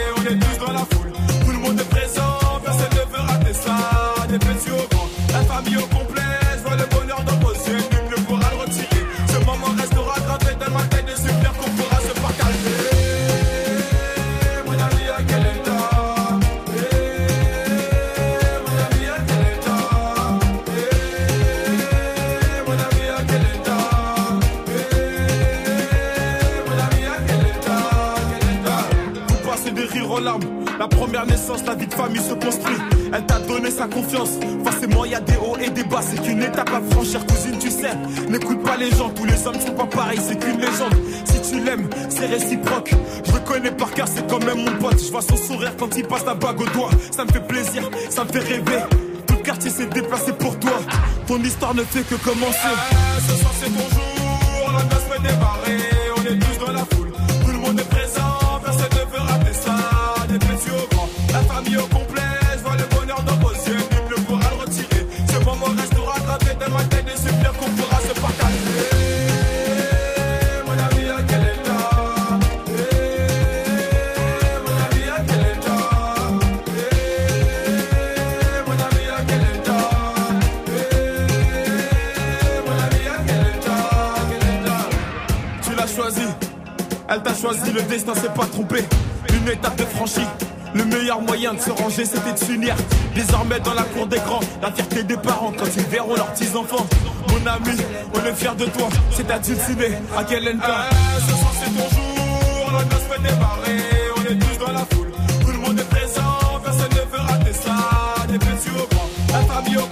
La 31.21 31.27
première 31.27 31.39
naissance, 31.39 31.63
la 31.67 31.75
vie 31.75 31.85
de 31.85 31.93
famille 31.93 32.19
se 32.19 32.33
construit. 32.33 32.77
Elle 33.13 33.23
t'a 33.27 33.37
donné 33.37 33.69
sa 33.69 33.85
confiance. 33.85 34.39
Forcément, 34.63 35.05
y 35.05 35.13
a 35.13 35.19
des 35.19 35.35
hauts 35.35 35.55
et 35.63 35.69
des 35.69 35.83
bas. 35.83 36.01
C'est 36.01 36.19
qu'une 36.19 36.41
étape 36.41 36.71
à 36.73 36.81
franchir, 36.95 37.23
cousine, 37.27 37.59
tu 37.59 37.69
sais. 37.69 37.91
N'écoute 38.27 38.63
pas 38.63 38.75
les 38.75 38.89
gens, 38.89 39.11
tous 39.11 39.25
les 39.25 39.45
hommes 39.45 39.59
sont 39.59 39.73
pas 39.73 39.85
pareils. 39.85 40.19
C'est 40.19 40.39
qu'une 40.39 40.57
légende. 40.57 40.95
Si 41.25 41.39
tu 41.47 41.63
l'aimes, 41.63 41.87
c'est 42.09 42.25
réciproque. 42.25 42.95
Je 43.23 43.37
connais 43.37 43.69
par 43.69 43.91
cœur, 43.91 44.07
c'est 44.07 44.27
quand 44.27 44.43
même 44.43 44.65
mon 44.65 44.71
pote. 44.79 44.99
Je 44.99 45.11
vois 45.11 45.21
son 45.21 45.37
sourire 45.37 45.73
quand 45.77 45.95
il 45.95 46.07
passe 46.07 46.25
la 46.25 46.33
bague 46.33 46.59
au 46.59 46.65
doigt. 46.65 46.89
Ça 47.11 47.23
me 47.23 47.31
fait 47.31 47.47
plaisir, 47.47 47.87
ça 48.09 48.23
me 48.23 48.29
fait 48.31 48.39
rêver. 48.39 48.81
Tout 49.27 49.35
le 49.35 49.43
quartier 49.43 49.69
s'est 49.69 49.85
déplacé 49.85 50.33
pour 50.33 50.57
toi. 50.57 50.79
Ton 51.27 51.37
histoire 51.43 51.75
ne 51.75 51.83
fait 51.83 52.01
que 52.01 52.15
commencer. 52.15 52.57
ce 53.27 53.35
soir, 53.35 53.53
c'est 53.59 53.69
ton 53.69 53.89
jour. 53.95 54.73
La 54.73 54.95
fait 54.97 55.21
démarrer. 55.21 56.00
Choisi 87.41 87.71
le 87.71 87.81
destin 87.83 88.13
s'est 88.13 88.29
pas 88.29 88.45
trompé. 88.45 88.83
Une 89.33 89.49
étape 89.49 89.75
de 89.75 89.85
franchie. 89.85 90.27
Le 90.75 90.85
meilleur 90.85 91.21
moyen 91.21 91.53
de 91.53 91.59
se 91.59 91.71
ranger, 91.71 92.05
c'était 92.05 92.33
de 92.33 92.37
s'unir. 92.37 92.75
Désormais, 93.15 93.59
dans 93.59 93.73
la 93.73 93.83
cour 93.83 94.05
des 94.05 94.19
grands, 94.19 94.39
la 94.61 94.71
fierté 94.71 95.03
des 95.03 95.17
parents 95.17 95.51
quand 95.57 95.65
ils 95.75 95.83
verront 95.83 96.15
leurs 96.15 96.31
petits-enfants. 96.33 96.85
Mon 97.29 97.47
ami, 97.47 97.77
on 98.13 98.25
est 98.25 98.33
fiers 98.33 98.55
de 98.57 98.65
toi. 98.65 98.87
C'est 99.11 99.29
à 99.31 99.41
ciné, 99.41 99.97
à 100.15 100.23
quel 100.23 100.47
endroit 100.47 100.85
eh, 100.91 101.21
Ce 101.21 101.37
soir, 101.37 101.51
c'est 101.59 101.71
ton 101.71 101.89
jour. 101.89 102.71
La 102.71 102.85
noce 102.85 103.07
fait 103.09 103.21
démarrer. 103.21 103.81
On 104.17 104.21
est 104.21 104.39
tous 104.39 104.65
dans 104.65 104.71
la 104.71 104.85
foule. 104.91 105.11
Tout 105.41 105.51
le 105.51 105.57
monde 105.57 105.79
est 105.79 105.89
présent. 105.89 106.61
Personne 106.63 106.91
ne 106.91 107.17
veut 107.17 107.23
rater 107.23 107.53
ça. 107.53 107.75
Des 108.27 108.35
au 108.35 108.87
grand. 108.87 109.09
La 109.33 109.53
famille 109.53 109.77
au 109.77 109.90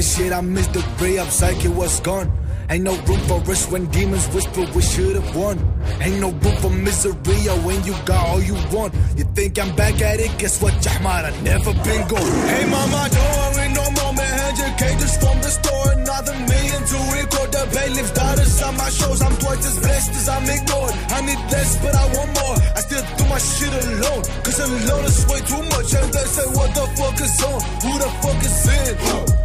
shit. 0.00 0.32
I 0.32 0.40
missed 0.40 0.72
the 0.72 0.84
ray 1.00 1.18
up, 1.18 1.28
psyche 1.28 1.68
was 1.68 2.00
gone. 2.00 2.30
Ain't 2.68 2.82
no 2.82 2.96
room 3.06 3.20
for 3.30 3.38
us 3.50 3.70
when 3.70 3.86
demons 3.86 4.26
whisper 4.34 4.66
we 4.74 4.82
should've 4.82 5.36
won. 5.36 5.56
Ain't 6.00 6.20
no 6.20 6.30
room 6.30 6.56
for 6.56 6.70
misery 6.70 7.14
oh, 7.46 7.62
when 7.64 7.78
you 7.84 7.94
got 8.04 8.26
all 8.26 8.42
you 8.42 8.54
want. 8.74 8.92
You 9.16 9.24
think 9.36 9.58
I'm 9.58 9.74
back 9.76 10.00
at 10.02 10.18
it? 10.18 10.36
Guess 10.38 10.60
what, 10.60 10.74
Jahmar? 10.82 11.26
I 11.26 11.30
never 11.42 11.72
been 11.86 12.02
gone. 12.08 12.32
Hey 12.50 12.66
mama, 12.66 13.08
don't 13.14 13.32
worry 13.38 13.68
no 13.70 13.86
more, 13.94 14.12
man. 14.18 14.34
Hundred 14.42 14.74
cages 14.82 15.14
from 15.22 15.38
the 15.38 15.50
store, 15.50 15.92
another 15.94 16.34
million 16.50 16.82
to 16.90 16.98
record. 17.14 17.48
The 17.54 17.62
bailiff's 17.70 18.10
daughters 18.10 18.62
on 18.62 18.76
my 18.76 18.90
shows. 18.90 19.22
I'm 19.22 19.36
twice 19.38 19.64
as 19.64 19.78
blessed 19.78 20.10
as 20.10 20.28
I'm 20.28 20.50
ignored. 20.50 20.94
I 21.14 21.20
need 21.22 21.42
less, 21.54 21.78
but 21.78 21.94
I 21.94 22.04
want 22.18 22.30
more. 22.34 22.56
I 22.74 22.80
still 22.82 23.04
do 23.14 23.24
my 23.30 23.38
shit 23.38 23.70
alone, 23.70 24.22
cause 24.42 24.58
alone 24.58 25.04
is 25.06 25.22
way 25.30 25.40
too 25.46 25.62
much. 25.70 25.94
And 25.94 26.10
they 26.10 26.26
say, 26.34 26.46
what 26.50 26.74
the 26.74 26.84
fuck 26.98 27.20
is 27.22 27.38
on? 27.46 27.60
Who 27.86 27.92
the 27.94 28.10
fuck 28.18 28.42
is 28.42 28.58
in? 28.66 29.35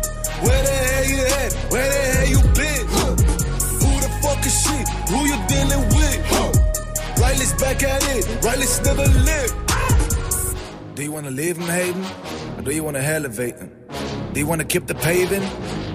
Where 0.46 0.64
the 0.64 0.76
hell 0.90 1.06
you 1.14 1.22
at? 1.42 1.54
Where 1.72 1.90
the 1.94 2.02
hell 2.14 2.28
you 2.34 2.42
been? 2.60 2.86
Who 3.82 3.90
the 4.06 4.10
fuck 4.22 4.46
is 4.46 4.56
she? 4.64 4.78
Who 5.12 5.20
you 5.26 5.38
dealing 5.48 5.84
with? 5.96 6.20
Riley's 7.22 7.54
back 7.54 7.84
at 7.84 8.04
it. 8.16 8.44
Riley's 8.44 8.82
never 8.82 9.06
lived. 9.30 9.56
Do 10.96 11.04
you 11.04 11.12
wanna 11.12 11.32
leave 11.32 11.58
him 11.58 11.68
hating? 11.68 12.06
Or 12.58 12.62
do 12.64 12.72
you 12.72 12.84
wanna 12.84 13.00
elevate 13.00 13.58
him? 13.58 13.72
Do 14.34 14.40
you 14.40 14.48
wanna 14.48 14.66
keep 14.66 14.88
the 14.88 14.96
paving? 14.96 15.44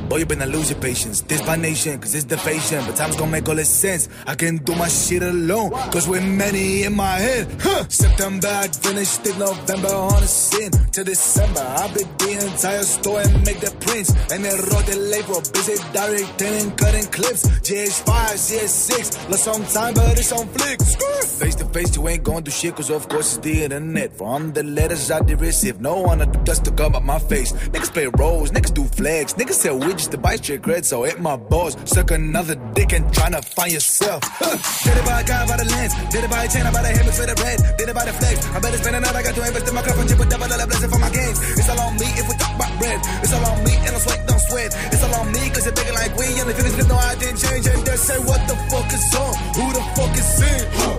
Boy, 0.09 0.19
you 0.19 0.27
better 0.27 0.47
lose 0.47 0.71
your 0.71 0.79
patience. 0.79 1.23
This 1.23 1.45
my 1.45 1.57
nation, 1.57 1.99
cause 1.99 2.15
it's 2.15 2.25
the. 2.25 2.37
But 2.37 2.95
time's 2.95 3.17
gonna 3.17 3.33
make 3.33 3.49
all 3.49 3.57
this 3.57 3.69
sense. 3.69 4.09
I 4.25 4.37
can 4.37 4.59
do 4.59 4.75
my 4.77 4.87
shit 4.87 5.23
alone, 5.23 5.71
cause 5.91 6.09
we're 6.09 6.21
many 6.21 6.85
in 6.85 6.95
my 6.95 7.17
head. 7.19 7.49
Huh. 7.61 7.89
September, 7.89 8.47
I 8.47 8.69
finished 8.69 9.27
it 9.27 9.37
November 9.37 9.89
on 9.89 10.23
a 10.23 10.27
scene. 10.27 10.71
To 10.71 11.03
December, 11.03 11.61
I 11.61 11.93
big 11.93 12.07
the 12.19 12.47
entire 12.47 12.85
store 12.85 13.21
and 13.21 13.45
make 13.45 13.59
the 13.59 13.75
prints. 13.81 14.11
And 14.31 14.45
then 14.45 14.57
wrote 14.71 14.87
the 14.87 14.97
label, 14.97 15.41
busy 15.53 15.75
directing 15.93 16.55
and 16.55 16.79
cutting 16.79 17.07
clips. 17.07 17.49
GH5, 17.67 18.07
CS6, 18.07 19.29
lost 19.29 19.45
some 19.45 19.65
time, 19.67 19.95
but 19.95 20.17
it's 20.17 20.31
on 20.31 20.47
flicks. 20.49 20.95
Face 21.41 21.57
to 21.57 21.65
face, 21.67 21.97
you 21.97 22.07
ain't 22.09 22.23
gonna 22.23 22.43
do 22.43 22.53
shit, 22.53 22.77
cause 22.77 22.91
of 22.91 23.09
course 23.09 23.37
it's 23.37 23.45
the 23.45 23.65
internet. 23.65 24.17
From 24.17 24.53
the 24.53 24.63
letters 24.63 25.11
I 25.11 25.21
did 25.21 25.41
receive, 25.41 25.81
no 25.81 26.01
one 26.01 26.19
the 26.21 26.27
dust 26.27 26.65
to 26.67 26.71
come 26.71 26.95
up 26.95 27.03
my 27.03 27.19
face. 27.19 27.53
Niggas 27.53 27.93
play 27.93 28.07
roles, 28.07 28.53
niggas 28.53 28.73
do 28.73 28.85
flags, 28.85 29.35
niggas 29.35 29.55
sell 29.55 29.79
weed 29.79 29.96
just 29.97 30.13
to 30.13 30.19
buy 30.19 30.37
straight 30.37 30.63
cred, 30.63 30.85
so 30.85 31.05
hit 31.05 31.21
my 31.21 31.37
balls. 31.37 31.77
Suck 31.85 32.11
another 32.11 32.55
dick 32.75 32.93
and 32.93 33.05
tryna 33.13 33.43
find 33.45 33.73
yourself. 33.73 34.21
Huh. 34.25 34.57
Did 34.85 34.99
it 34.99 35.05
by 35.05 35.21
a 35.21 35.25
guy 35.25 35.47
by 35.47 35.57
the 35.57 35.65
lens, 35.65 35.95
did 36.13 36.25
it 36.25 36.31
by 36.31 36.45
a 36.45 36.49
chain, 36.49 36.67
I 36.67 36.71
buy 36.71 36.83
the 36.83 36.93
hammer 36.93 37.13
for 37.13 37.27
the 37.27 37.37
red, 37.41 37.59
did 37.79 37.89
it 37.89 37.95
by 37.95 38.05
the 38.05 38.13
flex. 38.13 38.37
I 38.53 38.59
better 38.61 38.79
spend 38.79 38.97
another, 38.97 39.19
I 39.19 39.23
got 39.23 39.35
to 39.35 39.43
invest 39.47 39.69
in 39.69 39.75
my 39.75 39.83
cup 39.83 39.97
and 39.97 40.09
chip 40.09 40.21
a 40.21 40.27
double 40.27 40.49
dollar 40.49 40.67
blessing 40.67 40.91
for 40.91 41.01
my 41.01 41.11
games. 41.11 41.39
It's 41.57 41.69
all 41.69 41.81
on 41.81 41.95
me 41.97 42.09
if 42.21 42.27
we 42.29 42.35
talk 42.37 42.53
about 42.57 42.73
bread. 42.79 42.99
It's 43.25 43.33
all 43.33 43.47
on 43.47 43.59
me 43.65 43.75
and 43.87 43.93
I 43.97 44.01
sweat, 44.05 44.21
don't 44.29 44.43
sweat. 44.49 44.71
It's 44.93 45.03
all 45.03 45.15
on 45.17 45.27
me 45.33 45.43
cause 45.51 45.65
you're 45.65 45.77
bigger 45.77 45.97
like 45.97 46.13
we 46.17 46.27
and 46.37 46.47
the 46.49 46.55
finish 46.55 46.77
no 46.87 46.97
I 46.97 47.15
didn't 47.17 47.41
change 47.41 47.67
and 47.67 47.81
they 47.87 47.97
say 47.97 48.19
what 48.21 48.41
the 48.45 48.57
fuck 48.69 48.89
is 48.93 49.07
on? 49.17 49.33
Who 49.57 49.65
the 49.73 49.83
fuck 49.97 50.15
is 50.17 50.31
in? 50.45 50.63
Huh. 50.77 50.97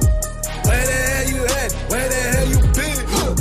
Where 0.67 0.85
the 0.89 0.97
hell 1.11 1.27
you 1.31 1.39
at? 1.45 1.69
Where 1.91 2.07
the 2.09 2.21
hell 2.33 2.47
you 2.49 2.59
been? 2.73 2.99
Huh. 3.13 3.33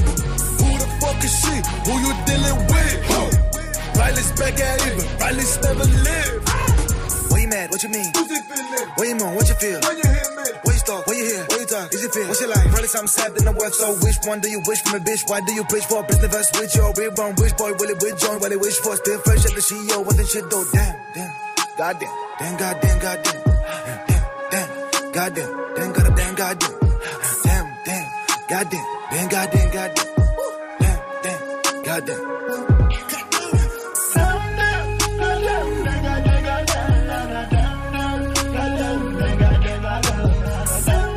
Who 0.60 0.68
the 0.76 0.88
fuck 1.00 1.20
is 1.24 1.34
she? 1.40 1.54
Who 1.86 1.92
you 2.04 2.12
dealing 2.28 2.60
with? 2.68 2.85
Back 4.36 4.60
at 4.60 4.84
it, 4.84 5.00
but 5.18 5.32
never 5.32 5.84
live. 6.04 6.44
What 7.30 7.40
you 7.40 7.48
mad? 7.48 7.70
What 7.70 7.82
you 7.82 7.88
mean? 7.88 8.12
Who's 8.12 8.30
it 8.30 8.44
feeling? 8.44 8.88
What 8.96 9.08
you 9.08 9.16
moan? 9.16 9.34
What 9.34 9.48
you 9.48 9.54
feel? 9.56 9.80
When 9.80 9.96
you 9.96 10.08
hear 10.08 10.30
me? 10.36 10.44
What 10.60 10.72
you 10.72 10.80
start? 10.84 11.06
What 11.06 11.16
you 11.16 11.24
hear? 11.24 11.42
What 11.48 11.60
you 11.60 11.66
talk? 11.66 11.94
Is 11.94 12.04
it 12.04 12.12
feel? 12.12 12.28
What's 12.28 12.40
your 12.40 12.50
life? 12.50 12.68
Probably 12.68 12.88
something 12.88 13.08
sad 13.08 13.32
in 13.36 13.44
the 13.44 13.52
worth. 13.52 13.74
So 13.74 13.96
which 14.04 14.16
one 14.28 14.40
do 14.40 14.48
you 14.48 14.60
wish 14.68 14.80
from 14.82 15.00
a 15.00 15.02
bitch? 15.04 15.24
Why 15.28 15.40
do 15.40 15.52
you 15.52 15.64
preach 15.64 15.84
for? 15.84 16.00
a 16.00 16.06
Business 16.06 16.32
verse 16.32 16.50
with 16.52 16.74
your 16.76 16.92
real 16.96 17.12
wrong. 17.16 17.34
Which 17.36 17.56
boy 17.56 17.72
will 17.80 17.88
it 17.88 18.00
with 18.00 18.20
join? 18.20 18.40
What 18.40 18.50
they 18.50 18.60
wish 18.60 18.76
for? 18.76 18.96
Still 18.96 19.20
fresh 19.20 19.44
at 19.44 19.52
the 19.56 19.64
CEO. 19.64 20.04
What 20.04 20.16
the 20.16 20.24
shit 20.24 20.48
though? 20.52 20.64
Damn, 20.68 20.96
damn. 21.16 21.32
Goddamn. 21.76 22.12
Damn, 22.38 22.56
goddamn, 22.56 22.98
goddamn. 23.00 23.40
Damn, 23.40 24.28
damn. 24.52 24.68
Goddamn. 25.12 25.50
Damn, 25.76 25.92
goddamn, 25.92 26.14
damn, 26.16 26.34
goddamn. 26.36 26.74
Damn, 27.44 27.66
damn. 27.88 28.06
Goddamn. 28.48 28.86
Damn, 29.10 29.28
goddamn, 29.28 29.68
goddamn. 29.72 30.08
Damn, 30.80 31.00
damn. 31.24 31.82
Goddamn. 31.88 32.75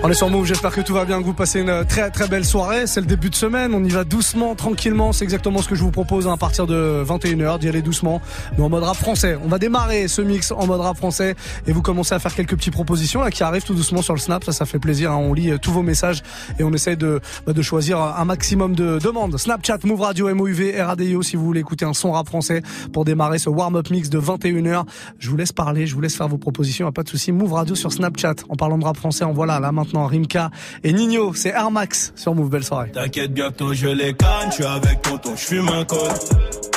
On 0.02 0.10
est 0.10 0.14
sur 0.14 0.30
Move, 0.30 0.46
j'espère 0.46 0.72
que 0.72 0.80
tout 0.80 0.94
va 0.94 1.04
bien, 1.04 1.20
que 1.20 1.26
vous 1.26 1.34
passez 1.34 1.60
une 1.60 1.84
très 1.84 2.10
très 2.10 2.30
belle 2.30 2.46
soirée. 2.46 2.88
C'est 2.88 3.02
le 3.02 3.06
début 3.06 3.30
de 3.30 3.36
semaine, 3.36 3.74
on 3.74 3.84
y 3.84 3.90
va 3.90 4.06
doucement, 4.06 4.56
tranquillement. 4.56 5.12
C'est 5.12 5.26
exactement 5.26 5.62
ce 5.62 5.68
que 5.68 5.76
je 5.76 5.84
vous 5.84 5.92
propose 5.92 6.26
hein, 6.26 6.34
à 6.34 6.38
partir 6.38 6.68
de 6.68 7.04
21h, 7.06 7.60
d'y 7.60 7.68
aller 7.68 7.82
doucement, 7.82 8.22
mais 8.58 8.64
en 8.64 8.70
mode 8.70 8.84
rap 8.84 8.96
français. 8.96 9.38
On 9.44 9.50
va 9.50 9.60
démarrer 9.60 10.08
ce 10.08 10.22
mix 10.22 10.54
en 10.54 10.66
mode 10.68 10.80
rap 10.80 10.96
français 10.96 11.36
et 11.68 11.74
vous 11.74 11.82
commencez 11.82 12.16
à 12.16 12.20
faire 12.20 12.34
quelques 12.34 12.56
petites 12.56 12.72
propositions 12.72 13.20
là 13.20 13.30
qui 13.30 13.44
arrivent 13.44 13.66
tout 13.66 13.74
doucement 13.74 14.02
sur 14.02 14.14
le 14.14 14.22
Snap. 14.22 14.46
Ça, 14.46 14.54
ça 14.54 14.66
fait 14.66 14.80
plaisir. 14.80 15.12
Hein. 15.12 15.18
On 15.18 15.34
lit 15.34 15.52
euh, 15.52 15.58
tous 15.58 15.72
vos 15.72 15.84
messages 15.84 16.24
et 16.60 16.64
on 16.64 16.72
essaye 16.72 16.96
de, 16.96 17.20
bah, 17.46 17.52
de 17.52 17.62
choisir 17.62 18.00
un 18.00 18.24
maximum 18.24 18.76
de 18.76 19.00
demandes. 19.00 19.38
Snapchat, 19.38 19.80
Move 19.84 20.00
Radio, 20.00 20.34
MOUV, 20.34 20.82
RADIO 20.82 21.24
si 21.24 21.36
vous 21.36 21.44
voulez 21.44 21.60
écouter 21.60 21.84
un 21.84 21.94
son 21.94 22.14
rap 22.14 22.26
français 22.26 22.62
pour 22.94 23.04
démarrer 23.04 23.38
ce 23.38 23.50
warm-up 23.50 23.90
mix 23.90 24.10
de 24.10 24.20
21h. 24.20 24.86
Je 25.20 25.30
vous 25.30 25.36
laisse 25.36 25.52
parler, 25.52 25.88
je 25.88 25.94
vous 25.94 26.02
laisse 26.02 26.16
faire 26.16 26.30
vos 26.30 26.38
propositions, 26.38 26.90
pas 26.94 27.04
de 27.04 27.10
souci. 27.10 27.34
Move 27.34 27.52
Radio 27.52 27.76
sur 27.76 27.92
Snapchat. 27.92 28.36
En 28.48 28.56
parlant 28.56 28.78
de 28.78 28.86
rap 28.86 28.96
français, 28.96 29.26
en 29.26 29.34
voilà 29.34 29.60
là 29.60 29.74
maintenant 29.74 29.89
Rimka 29.94 30.50
et 30.84 30.94
Nino. 30.94 31.34
C'est 31.34 31.50
Air 31.50 31.72
Max 31.72 32.14
sur 32.16 32.36
Move. 32.36 32.50
Belle 32.50 32.64
soirée. 32.64 32.92
T'inquiète, 32.92 33.34
bientôt 33.34 33.74
je 33.74 33.88
les 33.88 34.14
canne. 34.14 34.50
Je 34.50 34.56
suis 34.56 34.66
avec 34.66 35.02
tonton, 35.02 35.32
je 35.36 35.42
fume 35.42 35.70
un 35.70 35.86
col. 35.86 36.10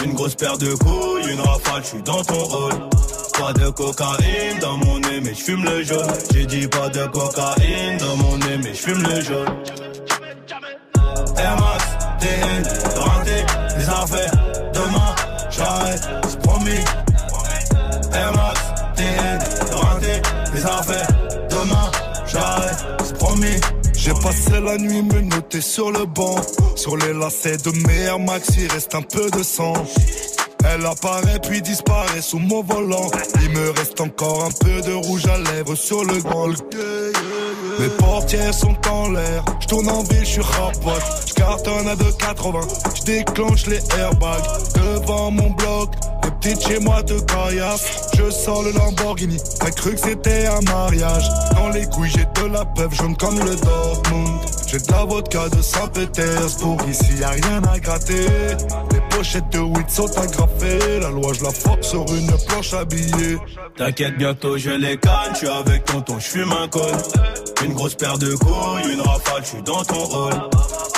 Une 0.05 0.15
grosse 0.15 0.35
paire 0.35 0.59
de 0.59 0.75
couilles, 0.75 1.33
une 1.33 1.41
rafale, 1.41 1.83
je 1.83 1.89
suis 1.89 2.03
dans 2.03 2.23
ton 2.23 2.35
rôle. 2.45 2.73
Pas 3.39 3.53
de 3.53 3.71
cocaïne 3.71 4.59
dans 4.61 4.77
mon 4.79 4.99
nez, 4.99 5.21
mais 5.23 5.35
je 5.35 5.43
fume 5.43 5.65
le 5.65 5.83
jaune. 5.83 6.11
J'ai 6.35 6.47
dit 6.47 6.69
pas 6.69 6.89
de 6.89 7.07
cocaïne 7.07 7.99
dans 7.99 8.17
mon 8.17 8.37
nez, 8.39 8.59
mais 8.63 8.75
je 8.75 8.81
fume 8.81 9.03
le 9.03 9.21
jaune. 9.21 9.49
Max, 11.37 11.85
TN, 12.21 12.63
rentré, 12.99 13.45
les 13.79 13.89
affaires. 13.89 14.33
Demain, 14.75 15.15
j'arrête, 15.51 16.09
c'est 16.29 16.41
promis. 16.41 16.85
Max, 18.35 18.61
TN, 18.97 19.39
rentré, 19.75 20.23
les 20.55 20.67
affaires. 20.67 21.12
J'ai 24.05 24.15
passé 24.15 24.59
la 24.61 24.79
nuit 24.79 25.01
me 25.01 25.21
noter 25.21 25.61
sur 25.61 25.93
le 25.93 26.07
banc. 26.07 26.35
Sur 26.75 26.97
les 26.97 27.13
lacets 27.13 27.59
de 27.59 27.71
mer 27.87 28.19
Max, 28.19 28.49
il 28.59 28.67
reste 28.67 28.97
un 28.97 29.03
peu 29.03 29.31
de 29.31 29.45
sang. 29.45 29.75
Elle 30.65 30.85
apparaît 30.87 31.39
puis 31.41 31.63
disparaît 31.63 32.21
sous 32.21 32.41
mon 32.41 32.65
volant. 32.65 33.09
Il 33.43 33.51
me 33.51 33.71
reste 33.71 34.01
encore 34.01 34.45
un 34.45 34.51
peu 34.51 34.81
de 34.81 34.93
rouge 34.93 35.27
à 35.27 35.39
lèvres 35.39 35.77
sur 35.77 36.05
le 36.05 36.21
grand. 36.21 36.49
Mes 37.79 37.89
portières 37.89 38.55
sont 38.55 38.77
en 38.91 39.11
l'air, 39.11 39.45
je 39.61 39.67
tourne 39.67 39.89
en 39.89 40.03
ville, 40.03 40.21
je 40.21 40.25
suis 40.25 40.43
rapote, 40.43 41.03
je 41.27 41.35
cartonne 41.35 41.89
à 41.89 41.95
2,80, 41.95 42.97
je 42.97 43.03
déclenche 43.03 43.67
les 43.67 43.81
airbags. 43.99 44.43
Devant 44.75 45.31
mon 45.31 45.51
bloc, 45.51 45.91
les 46.25 46.31
petites 46.31 46.67
chez 46.67 46.79
moi 46.81 47.03
de 47.03 47.19
caillasse, 47.21 48.11
je 48.17 48.31
sors 48.31 48.63
le 48.63 48.73
Lamborghini, 48.73 49.39
t'as 49.59 49.71
cru 49.71 49.95
que 49.95 50.01
c'était 50.01 50.47
un 50.47 50.61
mariage, 50.71 51.25
dans 51.55 51.71
les 51.71 51.87
couilles 51.87 52.11
j'ai 52.11 52.43
de 52.43 52.53
la 52.53 52.65
peuple 52.65 52.95
jaune 52.95 53.17
comme 53.17 53.39
le 53.39 53.57
Dortmund, 53.57 54.41
j'ai 54.67 54.79
de 54.79 54.93
la 54.93 55.05
vodka 55.05 55.49
de 55.49 55.63
Saint-Pétersbourg, 55.63 56.79
ici 56.89 57.17
y 57.21 57.25
a 57.25 57.31
rien 57.31 57.63
à 57.73 57.79
gratter, 57.79 58.27
les 58.93 59.01
pochettes 59.11 59.49
de 59.51 59.59
weed 59.59 59.89
sont 59.89 60.19
agrafées, 60.19 61.01
la 61.01 61.11
loi 61.11 61.33
je 61.33 61.43
la 61.43 61.51
force 61.51 61.89
sur 61.89 62.05
une 62.15 62.31
planche 62.49 62.75
habillée. 62.75 63.39
T'inquiète, 63.77 64.17
bientôt 64.19 64.59
je 64.59 64.71
les 64.71 64.97
canne, 64.99 65.33
je 65.33 65.39
suis 65.39 65.49
avec 65.49 65.85
tonton, 65.85 66.19
je 66.19 66.27
fume 66.27 66.53
un 66.53 66.69
col. 66.69 66.93
Une 67.65 67.75
grosse 67.75 67.95
paire 67.95 68.19
de 68.19 68.35
couilles, 68.35 68.93
une 68.93 69.01
rafale, 69.01 69.43
je 69.43 69.49
suis 69.49 69.63
dans 69.63 69.85
ton 69.85 70.05
rôle. 70.05 70.33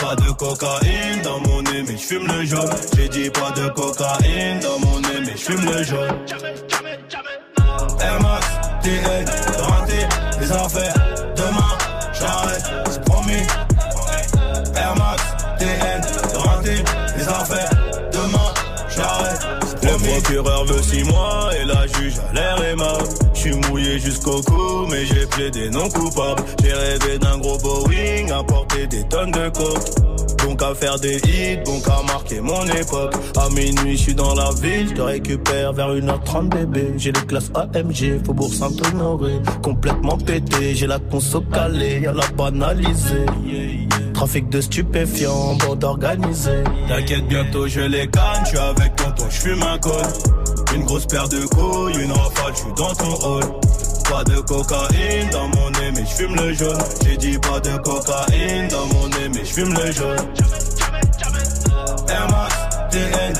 Pas 0.01 0.17
de 0.17 0.31
cocaïne 0.33 1.23
dans 1.23 1.41
mon 1.41 1.63
nez, 1.63 1.83
mais 1.87 1.97
je 1.97 2.03
fume 2.03 2.27
le 2.27 2.45
jaune. 2.45 2.71
J'ai 2.97 3.09
dit 3.09 3.31
pas 3.31 3.51
de 3.51 3.69
cocaïne 3.69 4.61
dans 4.61 4.79
mon 4.79 5.01
nez, 5.01 5.21
mais 5.27 5.33
je 5.37 5.43
fume 5.43 5.65
le 5.65 5.83
jaune. 5.83 6.19
Air 8.01 8.21
Max, 8.23 8.47
TN, 8.83 9.25
raté 9.59 10.07
les 10.41 10.53
affaires. 10.53 10.95
Demain, 11.37 11.79
j'arrête, 12.13 12.65
c'est 12.91 13.05
promis. 13.05 13.47
Air 14.75 14.95
Max, 14.97 15.23
TN, 15.59 16.03
raté 16.39 16.85
les 17.17 17.29
affaires. 17.29 17.71
Demain, 18.13 18.55
j'arrête. 18.89 19.47
Le 19.83 20.21
procureur 20.21 20.65
veut 20.65 20.83
six 20.83 21.05
mois 21.05 21.51
et 21.61 21.65
la 21.67 21.87
juge 21.87 22.15
a 22.31 22.33
l'air 22.33 22.63
aimable. 22.65 23.24
Je 23.45 23.51
suis 23.51 23.61
mouillé 23.71 23.99
jusqu'au 23.99 24.41
cou, 24.41 24.87
mais 24.91 25.05
j'ai 25.05 25.27
plaidé 25.27 25.69
non 25.69 25.87
coupable. 25.91 26.43
J'ai 26.63 26.73
rêvé 26.73 27.19
d'un 27.19 27.37
gros 27.37 27.59
Boeing, 27.59 28.31
à 28.35 28.43
porter 28.43 28.87
des 28.87 29.03
tonnes 29.05 29.33
de 29.33 29.51
coke. 29.51 30.47
Donc 30.47 30.63
à 30.63 30.75
faire 30.75 30.99
des 30.99 31.17
hits, 31.17 31.59
donc 31.67 31.83
à 31.87 32.03
marquer 32.11 32.41
mon 32.41 32.65
époque. 32.65 33.15
À 33.37 33.51
minuit, 33.51 33.99
je 33.99 34.03
suis 34.03 34.15
dans 34.15 34.35
la 34.35 34.51
ville, 34.63 34.89
je 34.89 34.95
te 34.95 35.03
récupère 35.03 35.75
vers 35.75 35.95
1h30 35.95 36.49
bébé. 36.49 36.95
J'ai 36.97 37.13
les 37.13 37.21
classes 37.21 37.51
AMG, 37.55 38.25
Faubourg 38.25 38.53
Saint-Honoré. 38.53 39.35
Complètement 39.63 40.17
pété, 40.17 40.75
j'ai 40.75 40.87
la 40.87 40.99
conso 40.99 41.43
calée, 41.43 42.01
y'a 42.01 42.13
la 42.15 42.27
banalisée. 42.29 43.27
Trafic 44.15 44.49
de 44.49 44.63
stupéfiants, 44.63 45.57
bande 45.57 45.85
organisée. 45.85 46.65
T'inquiète, 46.89 47.29
bientôt 47.29 47.69
je 47.69 47.81
les 47.81 48.07
canne, 48.07 48.43
je 48.45 48.49
suis 48.51 48.59
avec 48.59 48.97
tonton, 48.97 49.25
je 49.29 49.37
fume 49.37 49.63
un 49.63 49.79
col. 49.79 50.44
Une 50.75 50.85
grosse 50.85 51.07
paire 51.07 51.29
de 51.29 51.47
couilles, 51.47 52.03
une 52.03 52.11
rafale, 52.11 52.53
je 52.53 52.59
suis 52.59 52.73
dans 52.77 52.95
ton 52.95 53.15
hall. 53.27 53.45
Pas 54.11 54.25
de 54.25 54.41
cocaïne 54.41 55.31
dans 55.31 55.49
mon 55.49 55.71
nez, 55.71 55.93
mais 55.95 56.05
je 56.05 56.15
fume 56.15 56.35
le 56.35 56.53
jaune. 56.53 56.79
J'ai 57.05 57.17
dit 57.17 57.39
pas 57.39 57.61
de 57.61 57.77
cocaïne 57.79 58.69
dans 58.69 58.87
mon 58.87 59.09
nez, 59.09 59.29
mais 59.33 59.45
je 59.45 59.53
fume 59.53 59.73
le 59.73 59.93
jaune. 59.93 60.17
Air 62.09 62.29
Max, 62.29 62.55
TN, 62.91 63.35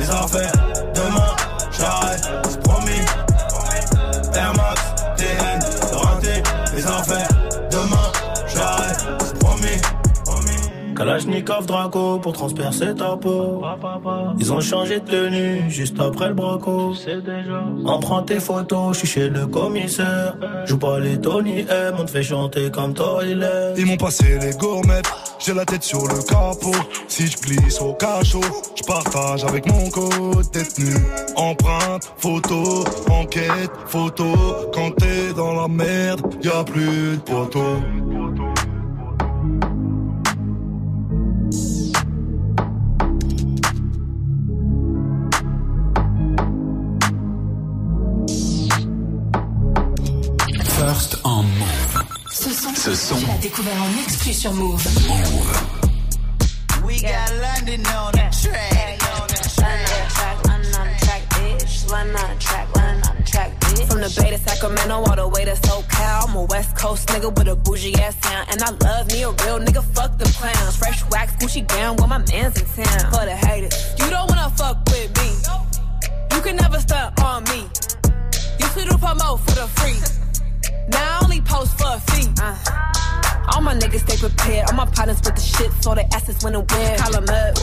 les 0.00 0.10
affaires. 0.10 0.63
Kalachnikov 10.94 11.66
Draco 11.66 12.18
pour 12.18 12.32
transpercer 12.32 12.94
ta 12.94 13.16
peau. 13.16 13.62
Ils 14.38 14.52
ont 14.52 14.60
changé 14.60 15.00
de 15.00 15.04
tenue 15.04 15.70
juste 15.70 15.98
après 16.00 16.28
le 16.28 16.34
braco. 16.34 16.92
On 17.84 17.98
prend 17.98 18.22
tes 18.22 18.40
photos, 18.40 18.94
je 18.94 18.98
suis 19.00 19.08
chez 19.08 19.28
le 19.28 19.46
commissaire. 19.46 20.36
Joue 20.66 20.78
pas 20.78 20.98
les 21.00 21.20
Tony 21.20 21.60
M, 21.60 21.94
on 21.98 22.04
te 22.04 22.10
fait 22.10 22.22
chanter 22.22 22.70
comme 22.70 22.94
Toilet. 22.94 23.74
Ils 23.76 23.86
m'ont 23.86 23.96
passé 23.96 24.38
les 24.40 24.52
gourmettes, 24.52 25.10
j'ai 25.38 25.54
la 25.54 25.64
tête 25.64 25.82
sur 25.82 26.02
le 26.02 26.22
capot. 26.22 26.76
Si 27.08 27.26
je 27.26 27.36
glisse 27.38 27.80
au 27.80 27.92
cachot, 27.94 28.40
je 28.76 28.82
partage 28.84 29.44
avec 29.44 29.66
mon 29.66 29.90
code 29.90 30.50
détenu. 30.52 30.94
Empreinte, 31.36 32.12
photo, 32.16 32.84
enquête, 33.10 33.70
photo. 33.86 34.24
Quand 34.72 34.90
t'es 34.96 35.32
dans 35.36 35.54
la 35.60 35.68
merde, 35.68 36.20
y 36.42 36.48
a 36.48 36.64
plus 36.64 37.16
de 37.16 37.22
poteau. 37.22 38.23
Ce 52.84 52.94
son, 52.94 53.16
tu 53.16 53.24
l'as 53.24 53.38
découvert 53.38 53.82
en 53.82 54.02
exclu 54.02 54.34
sur 54.34 54.52
Move. 54.52 54.84
Move. 55.08 55.62
We 56.84 57.00
got 57.00 57.32
London 57.40 57.82
on 57.86 58.10
the 58.12 58.28
track. 58.30 59.00
From 63.88 64.00
the 64.02 64.20
Bay 64.20 64.30
to 64.32 64.38
Sacramento, 64.38 64.96
all 64.96 65.16
the 65.16 65.26
way 65.28 65.46
to 65.46 65.52
SoCal. 65.52 66.28
I'm 66.28 66.36
a 66.36 66.42
West 66.42 66.76
Coast 66.76 67.08
nigga 67.08 67.34
with 67.34 67.48
a 67.48 67.56
bougie 67.56 67.94
ass 67.94 68.16
sound. 68.22 68.48
And 68.50 68.62
I 68.62 68.70
love 68.86 69.10
me 69.10 69.22
a 69.22 69.30
real 69.30 69.60
nigga, 69.60 69.82
fuck 69.94 70.18
the 70.18 70.26
clowns. 70.36 70.76
Fresh 70.76 71.08
wax, 71.10 71.32
Gucci 71.36 71.66
down 71.66 71.96
when 71.96 72.10
my 72.10 72.18
man's 72.18 72.60
in 72.60 72.84
town. 72.84 73.12
For 73.12 73.24
the 73.24 73.34
haters, 73.34 73.94
you 73.98 74.10
don't 74.10 74.28
wanna 74.28 74.50
fuck 74.56 74.84
with 74.88 75.08
me. 75.16 76.36
You 76.36 76.42
can 76.42 76.56
never 76.56 76.78
stunt 76.80 77.18
on 77.22 77.44
me. 77.44 77.66
You 78.60 78.66
should 78.74 78.90
do 78.90 78.98
promote 78.98 79.40
for 79.40 79.54
the 79.54 79.68
free. 79.68 80.23
Now 80.88 81.18
I 81.18 81.24
only 81.24 81.40
post 81.40 81.78
for 81.78 81.86
a 81.88 82.00
fee. 82.00 82.28
Uh. 82.40 82.84
All 83.52 83.60
my 83.60 83.74
niggas 83.74 84.00
stay 84.00 84.16
prepared. 84.16 84.68
All 84.70 84.76
my 84.76 84.86
partners 84.86 85.20
with 85.22 85.34
the 85.34 85.40
shit, 85.40 85.70
so 85.82 85.94
they 85.94 86.04
assets 86.12 86.42
when 86.42 86.54
and 86.54 86.70
where. 86.70 86.96
Call 86.98 87.12
them 87.12 87.28
up. 87.28 87.54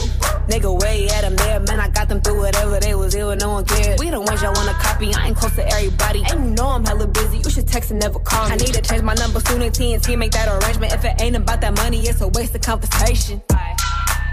Nigga, 0.48 0.80
way 0.80 1.08
at 1.08 1.22
them 1.22 1.36
there. 1.36 1.60
Man, 1.60 1.80
I 1.80 1.88
got 1.88 2.08
them 2.08 2.20
through 2.20 2.38
whatever 2.38 2.78
they 2.80 2.94
was 2.94 3.14
ill, 3.14 3.34
no 3.36 3.52
one 3.52 3.64
cared. 3.64 3.98
We 3.98 4.10
the 4.10 4.20
ones 4.20 4.42
y'all 4.42 4.54
wanna 4.54 4.74
copy. 4.74 5.12
I 5.14 5.28
ain't 5.28 5.36
close 5.36 5.54
to 5.56 5.68
everybody. 5.68 6.22
And 6.30 6.44
you 6.44 6.50
know 6.52 6.68
I'm 6.68 6.84
hella 6.84 7.06
busy. 7.06 7.38
You 7.38 7.50
should 7.50 7.66
text 7.66 7.90
and 7.90 8.00
never 8.00 8.18
call 8.20 8.46
me. 8.46 8.52
I 8.52 8.56
need 8.56 8.74
to 8.74 8.80
change 8.80 9.02
my 9.02 9.14
number 9.14 9.40
soon 9.40 9.62
and 9.62 9.72
TNT 9.74 10.16
make 10.18 10.32
that 10.32 10.48
arrangement. 10.48 10.92
If 10.92 11.04
it 11.04 11.20
ain't 11.20 11.36
about 11.36 11.60
that 11.60 11.76
money, 11.76 12.00
it's 12.00 12.20
a 12.20 12.28
waste 12.28 12.54
of 12.54 12.62
conversation. 12.62 13.42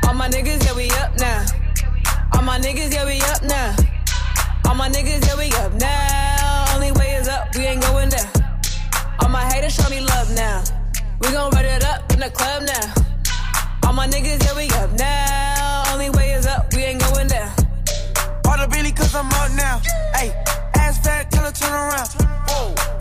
All 0.07 0.13
my 0.13 0.29
niggas, 0.29 0.65
yeah, 0.65 0.75
we 0.75 0.89
up 0.91 1.17
now. 1.19 1.45
All 2.33 2.43
my 2.43 2.59
niggas, 2.59 2.93
yeah, 2.93 3.05
we 3.05 3.21
up 3.21 3.43
now. 3.43 3.75
All 4.67 4.75
my 4.75 4.89
niggas, 4.89 5.25
yeah, 5.27 5.37
we 5.37 5.51
up 5.63 5.73
now. 5.73 6.75
Only 6.75 6.91
way 6.93 7.15
is 7.15 7.27
up, 7.27 7.53
we 7.55 7.61
ain't 7.61 7.81
going 7.81 8.09
down. 8.09 8.38
Haters 9.49 9.75
show 9.75 9.89
me 9.89 10.01
love 10.01 10.33
now. 10.35 10.63
We 11.21 11.31
gon' 11.31 11.51
run 11.51 11.65
it 11.65 11.83
up 11.83 12.11
in 12.13 12.19
the 12.19 12.29
club 12.29 12.63
now. 12.63 12.93
All 13.83 13.93
my 13.93 14.07
niggas, 14.07 14.43
yeah, 14.45 14.55
we 14.55 14.67
up 14.81 14.91
now. 14.93 15.93
Only 15.93 16.09
way 16.11 16.31
is 16.31 16.45
up, 16.45 16.73
we 16.75 16.83
ain't 16.83 17.01
going 17.01 17.27
down. 17.27 17.51
All 18.45 18.57
the 18.57 18.67
Billy, 18.71 18.91
cause 18.91 19.13
I'm 19.15 19.27
up 19.27 19.51
now. 19.55 19.81
Hey, 20.15 20.29
ass 20.89 20.97
fat, 21.05 21.31
tell 21.31 21.45
her 21.45 21.51
turn 21.51 21.71
around. 21.71 22.09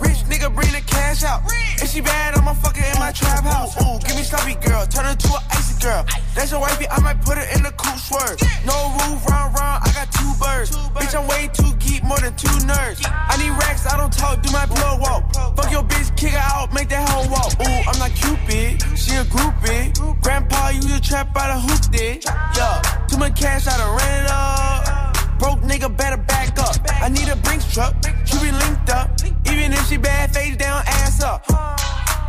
Rich 0.00 0.20
nigga, 0.28 0.52
bring 0.54 0.70
the 0.72 0.82
cash 0.86 1.24
out. 1.24 1.42
If 1.82 1.90
she 1.90 2.00
bad, 2.00 2.36
I'ma 2.36 2.52
fuck 2.54 2.76
her 2.76 2.84
in 2.84 2.98
my 2.98 3.12
trap 3.12 3.44
house. 3.44 3.74
Ooh, 3.80 3.98
give 4.06 4.16
me 4.16 4.22
sloppy 4.22 4.54
girl, 4.60 4.84
turn 4.86 5.06
her 5.06 5.16
to 5.16 5.28
an 5.32 5.42
icy 5.50 5.74
girl. 5.80 6.04
That's 6.34 6.50
your 6.52 6.60
wifey, 6.60 6.86
I 6.88 7.00
might 7.00 7.20
put 7.22 7.38
her 7.38 7.48
in 7.56 7.62
the 7.62 7.72
cool 7.80 7.96
swerve. 7.96 8.36
No 8.68 8.76
roof, 9.00 9.24
round, 9.26 9.56
round, 9.56 9.78
I 9.86 9.88
got 9.96 10.12
two 10.12 10.32
birds. 10.36 10.76
Bitch, 10.94 11.14
I'm 11.16 11.26
way 11.32 11.48
too 11.48 11.72
geek, 11.80 12.04
more 12.04 12.20
than 12.20 12.36
two 12.36 12.52
nerds. 12.68 13.00
I 13.08 13.34
need 13.40 13.56
racks, 13.56 13.86
I 13.86 13.96
don't 13.96 14.12
talk, 14.12 14.42
do 14.42 14.52
my 14.52 14.66
blood 14.66 15.00
walk. 15.00 15.32
Fuck 15.56 15.72
your 15.72 15.82
bitch, 15.82 16.14
kick 16.16 16.32
her 16.32 16.44
out, 16.52 16.72
make 16.74 16.88
that 16.90 17.08
hoe 17.08 17.28
walk. 17.32 17.52
Ooh, 17.64 17.80
I'm 17.88 17.98
not 17.98 18.12
Cupid, 18.18 18.82
she 18.98 19.16
a 19.16 19.24
groupie. 19.24 19.94
Grandpa, 20.22 20.70
you 20.70 20.82
the 20.82 21.00
trap 21.00 21.34
out 21.36 21.56
of 21.56 21.62
hoop 21.62 21.94
it. 21.94 22.24
Yeah, 22.56 22.82
too 23.08 23.16
much 23.16 23.38
cash, 23.40 23.66
I 23.66 23.76
done 23.78 23.96
ran 23.96 24.24
it 24.24 24.30
up. 24.30 25.07
Broke 25.38 25.60
nigga 25.60 25.94
better 25.96 26.16
back 26.16 26.58
up. 26.58 26.76
I 27.00 27.08
need 27.08 27.28
a 27.28 27.36
Brinks 27.36 27.72
truck, 27.72 27.94
she 28.24 28.38
be 28.38 28.50
linked 28.50 28.90
up. 28.90 29.10
Even 29.46 29.72
if 29.72 29.86
she 29.88 29.96
bad, 29.96 30.34
face 30.34 30.56
down, 30.56 30.82
ass 30.86 31.22
up. 31.22 31.44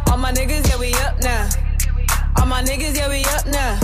All 0.09 0.17
my 0.17 0.31
niggas, 0.31 0.67
yeah, 0.69 0.77
we 0.79 0.93
up 0.93 1.19
now. 1.21 1.49
All 2.37 2.45
my 2.45 2.61
niggas, 2.61 2.95
yeah, 2.95 3.09
we 3.09 3.23
up 3.25 3.45
now. 3.47 3.79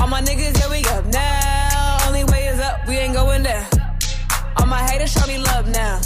All 0.00 0.06
my 0.08 0.22
niggas, 0.22 0.58
yeah, 0.58 0.70
we 0.70 0.84
up 0.86 1.04
now. 1.06 2.06
Only 2.06 2.24
way 2.24 2.46
is 2.46 2.60
up, 2.60 2.86
we 2.86 2.96
ain't 2.96 3.14
going 3.14 3.42
down. 3.42 3.66
All 4.56 4.66
my 4.66 4.82
haters 4.88 5.12
show 5.12 5.26
me 5.26 5.38
love 5.38 5.68
now. 5.68 6.00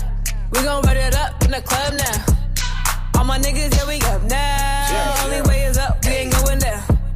We 0.52 0.62
gon' 0.62 0.82
run 0.82 0.96
it 0.96 1.14
up 1.14 1.42
in 1.44 1.50
the 1.50 1.60
club 1.60 1.94
now. 1.94 2.24
All 3.18 3.24
my 3.24 3.38
niggas, 3.38 3.76
yeah, 3.76 3.86
we 3.86 4.00
up 4.12 4.22
now. 4.22 5.24
Only 5.24 5.42
way 5.42 5.61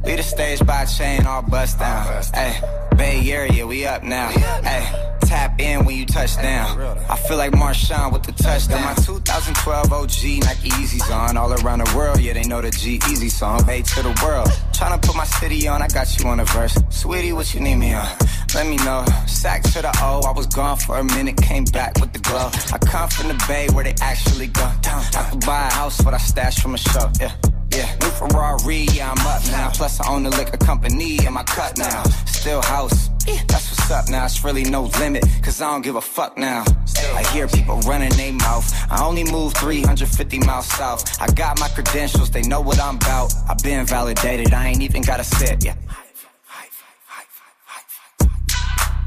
We 0.07 0.15
the 0.15 0.23
stage 0.23 0.65
by 0.65 0.85
chain, 0.85 1.27
all 1.27 1.41
bust 1.41 1.79
down. 1.79 2.23
Hey, 2.33 2.61
Bay 2.95 3.29
Area, 3.29 3.67
we 3.67 3.85
up 3.85 4.03
now. 4.03 4.29
Hey, 4.29 5.17
tap 5.19 5.59
in 5.59 5.83
when 5.83 5.97
you 5.97 6.05
touch 6.05 6.37
down. 6.37 6.79
I 7.09 7.17
feel 7.17 7.35
like 7.35 7.51
Marshawn 7.51 8.13
with 8.13 8.23
the 8.23 8.31
touchdown. 8.31 8.83
Got 8.83 8.97
My 8.99 9.03
2012 9.03 9.91
OG 9.91 10.09
Nike 10.47 10.69
Yeezys 10.69 11.13
on. 11.13 11.35
All 11.35 11.51
around 11.51 11.79
the 11.79 11.93
world, 11.93 12.21
yeah, 12.21 12.31
they 12.31 12.43
know 12.43 12.61
the 12.61 12.71
G 12.71 13.01
Easy 13.11 13.27
song. 13.27 13.65
Bay 13.65 13.81
to 13.81 14.01
the 14.01 14.17
world. 14.23 14.47
Tryna 14.71 15.01
put 15.01 15.17
my 15.17 15.25
city 15.25 15.67
on, 15.67 15.81
I 15.81 15.89
got 15.89 16.17
you 16.17 16.25
on 16.29 16.39
a 16.39 16.45
verse. 16.45 16.77
Sweetie, 16.89 17.33
what 17.33 17.53
you 17.53 17.59
need 17.59 17.75
me 17.75 17.93
on? 17.93 18.07
Let 18.55 18.65
me 18.65 18.77
know. 18.77 19.03
Sack 19.25 19.63
to 19.73 19.81
the 19.81 19.91
O, 20.01 20.21
I 20.25 20.31
was 20.31 20.47
gone 20.47 20.77
for 20.77 20.97
a 20.99 21.03
minute, 21.03 21.35
came 21.35 21.65
back 21.65 21.99
with 21.99 22.13
the 22.13 22.19
glow. 22.19 22.49
I 22.71 22.77
come 22.77 23.09
from 23.09 23.27
the 23.27 23.45
Bay 23.45 23.67
where 23.73 23.83
they 23.83 23.95
actually 23.99 24.47
go. 24.47 24.71
I 24.85 25.27
could 25.31 25.45
buy 25.45 25.67
a 25.67 25.73
house, 25.73 26.01
what 26.01 26.13
I 26.13 26.17
stashed 26.17 26.61
from 26.61 26.75
a 26.75 26.77
show, 26.77 27.11
yeah. 27.19 27.33
Yeah, 27.71 27.93
new 28.01 28.09
Ferrari, 28.09 28.87
yeah, 28.93 29.11
I'm 29.11 29.27
up. 29.27 29.43
Plus, 29.77 29.99
I 29.99 30.11
own 30.11 30.23
the 30.23 30.31
liquor 30.31 30.57
company 30.57 31.23
in 31.23 31.33
my 31.33 31.43
cut 31.43 31.77
now. 31.77 32.01
Still 32.25 32.63
house, 32.63 33.11
that's 33.47 33.69
what's 33.69 33.91
up 33.91 34.09
now. 34.09 34.25
It's 34.25 34.43
really 34.43 34.63
no 34.63 34.85
limit, 34.99 35.23
cause 35.43 35.61
I 35.61 35.71
don't 35.71 35.83
give 35.83 35.95
a 35.95 36.01
fuck 36.01 36.35
now. 36.35 36.65
I 37.13 37.21
hear 37.31 37.47
people 37.47 37.79
running 37.81 38.09
their 38.13 38.33
mouth. 38.33 38.65
I 38.89 39.05
only 39.05 39.23
move 39.23 39.53
350 39.53 40.39
miles 40.39 40.65
south. 40.65 41.21
I 41.21 41.27
got 41.27 41.59
my 41.59 41.67
credentials, 41.69 42.31
they 42.31 42.41
know 42.41 42.59
what 42.59 42.81
I'm 42.81 42.95
about. 42.95 43.31
I've 43.47 43.59
been 43.59 43.85
validated, 43.85 44.51
I 44.51 44.69
ain't 44.69 44.81
even 44.81 45.03
gotta 45.03 45.23
sit, 45.23 45.63
yeah. 45.63 45.75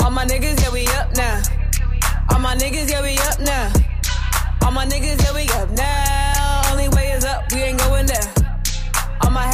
All 0.05 0.13
my 0.13 0.25
niggas, 0.25 0.63
yeah, 0.63 0.73
we 0.73 0.87
up 0.87 1.17
now. 1.17 1.43
All 2.31 2.39
my 2.39 2.55
niggas, 2.55 2.89
yeah, 2.89 3.03
we 3.03 3.19
up 3.19 3.41
now. 3.41 3.73
All 4.65 4.71
my 4.71 4.87
niggas, 4.87 5.21
yeah, 5.21 5.35
we 5.35 5.49
up 5.51 5.71
now. 5.71 6.30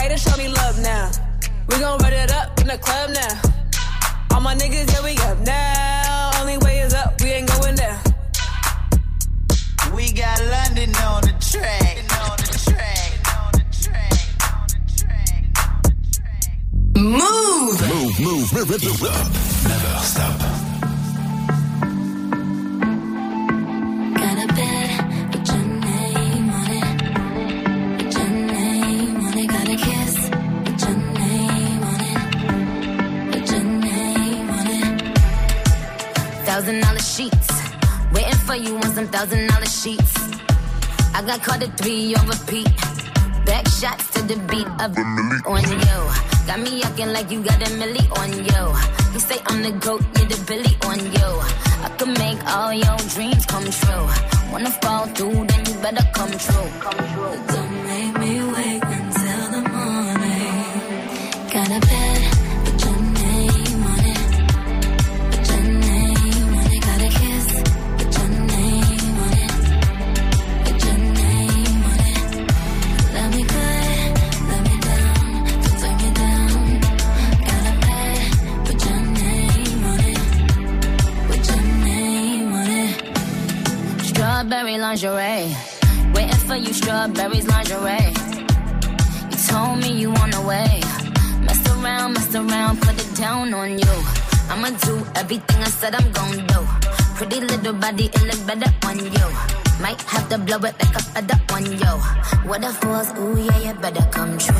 Haters 0.06 0.22
show 0.22 0.36
me 0.36 0.48
love 0.48 0.78
now. 0.80 1.10
We 1.68 1.78
gon' 1.80 1.98
run 1.98 2.12
it 2.12 2.32
up 2.32 2.60
in 2.60 2.68
the 2.68 2.78
club 2.78 3.10
now. 3.10 3.40
All 4.32 4.40
my 4.40 4.54
niggas, 4.54 4.92
yeah, 4.92 5.02
we 5.04 5.16
up 5.30 5.38
now. 5.40 6.40
Only 6.40 6.58
way 6.58 6.78
is 6.78 6.94
up, 6.94 7.20
we 7.20 7.30
ain't 7.30 7.48
going 7.48 7.74
there. 7.74 8.00
We 9.96 10.12
got 10.12 10.38
London 10.54 10.94
on 10.96 11.22
the 11.22 11.34
track. 11.50 11.96
On 12.22 12.36
the 12.36 12.52
track. 12.64 13.12
Move. 16.94 17.80
Move, 17.80 18.20
move, 18.20 18.52
move, 18.54 18.84
move 18.84 19.02
up. 19.02 19.26
Never 19.68 19.98
stop. 20.02 20.65
Thousand 36.56 36.80
dollar 36.80 37.00
sheets. 37.00 37.48
Waiting 38.14 38.40
for 38.48 38.54
you 38.54 38.76
on 38.76 38.94
some 38.94 39.08
thousand 39.08 39.46
dollar 39.48 39.66
sheets. 39.66 40.14
I 41.12 41.20
got 41.20 41.42
caught 41.42 41.62
at 41.62 41.76
three 41.76 42.14
on 42.14 42.26
repeat. 42.26 42.64
Back 43.44 43.68
shots 43.68 44.08
to 44.14 44.22
the 44.22 44.36
beat 44.48 44.66
of 44.80 44.94
the 44.94 45.04
on 45.44 45.64
yo. 45.84 45.98
Got 46.46 46.60
me 46.60 46.82
acting 46.82 47.12
like 47.12 47.30
you 47.30 47.42
got 47.44 47.60
a 47.60 47.70
milli 47.76 48.04
on 48.20 48.32
yo. 48.48 48.72
You 49.12 49.20
say 49.20 49.38
I'm 49.48 49.60
the 49.60 49.72
goat, 49.72 50.00
you're 50.16 50.28
the 50.32 50.42
billy 50.48 50.74
on 50.88 50.98
you. 50.98 51.28
I 51.84 51.90
could 51.98 52.16
make 52.16 52.40
all 52.48 52.72
your 52.72 52.96
dreams 53.12 53.44
come 53.44 53.68
true. 53.68 54.06
Wanna 54.50 54.70
fall 54.80 55.04
through, 55.08 55.44
then 55.44 55.60
you 55.66 55.74
better 55.84 56.06
come 56.14 56.32
true. 56.40 56.68
Don't 57.52 57.74
make 57.84 58.18
me 58.18 58.32
wait 58.54 58.82
until 58.96 59.42
the 59.52 59.62
morning. 59.76 61.52
Got 61.52 61.70
a 61.76 62.05
Strawberry 84.46 84.78
lingerie. 84.78 85.56
Waiting 86.14 86.42
for 86.46 86.54
you, 86.54 86.72
strawberries 86.72 87.48
lingerie. 87.48 88.14
You 89.30 89.38
told 89.48 89.80
me 89.80 89.90
you 89.98 90.10
on 90.22 90.30
the 90.30 90.40
way. 90.40 90.80
Mess 91.42 91.66
around, 91.74 92.12
mess 92.12 92.32
around, 92.32 92.80
put 92.80 92.94
it 92.94 93.16
down 93.16 93.52
on 93.52 93.76
you. 93.76 93.96
I'ma 94.48 94.70
do 94.86 95.04
everything 95.16 95.60
I 95.62 95.70
said 95.80 95.96
I'm 95.96 96.12
gonna 96.12 96.46
do. 96.46 96.60
Pretty 97.16 97.40
little 97.40 97.72
body, 97.72 98.04
it 98.04 98.22
look 98.22 98.46
better 98.46 98.72
on 98.86 98.98
you. 99.00 99.26
Might 99.82 100.00
have 100.02 100.28
to 100.28 100.38
blow 100.38 100.58
it 100.58 100.74
like 100.78 100.94
a 100.94 101.02
feather 101.02 101.40
on 101.50 101.66
you. 101.66 101.94
What 102.48 102.62
if 102.62 102.84
was, 102.84 103.10
ooh 103.18 103.36
yeah, 103.36 103.58
you 103.58 103.74
better 103.80 104.06
come 104.12 104.38
true. 104.38 104.54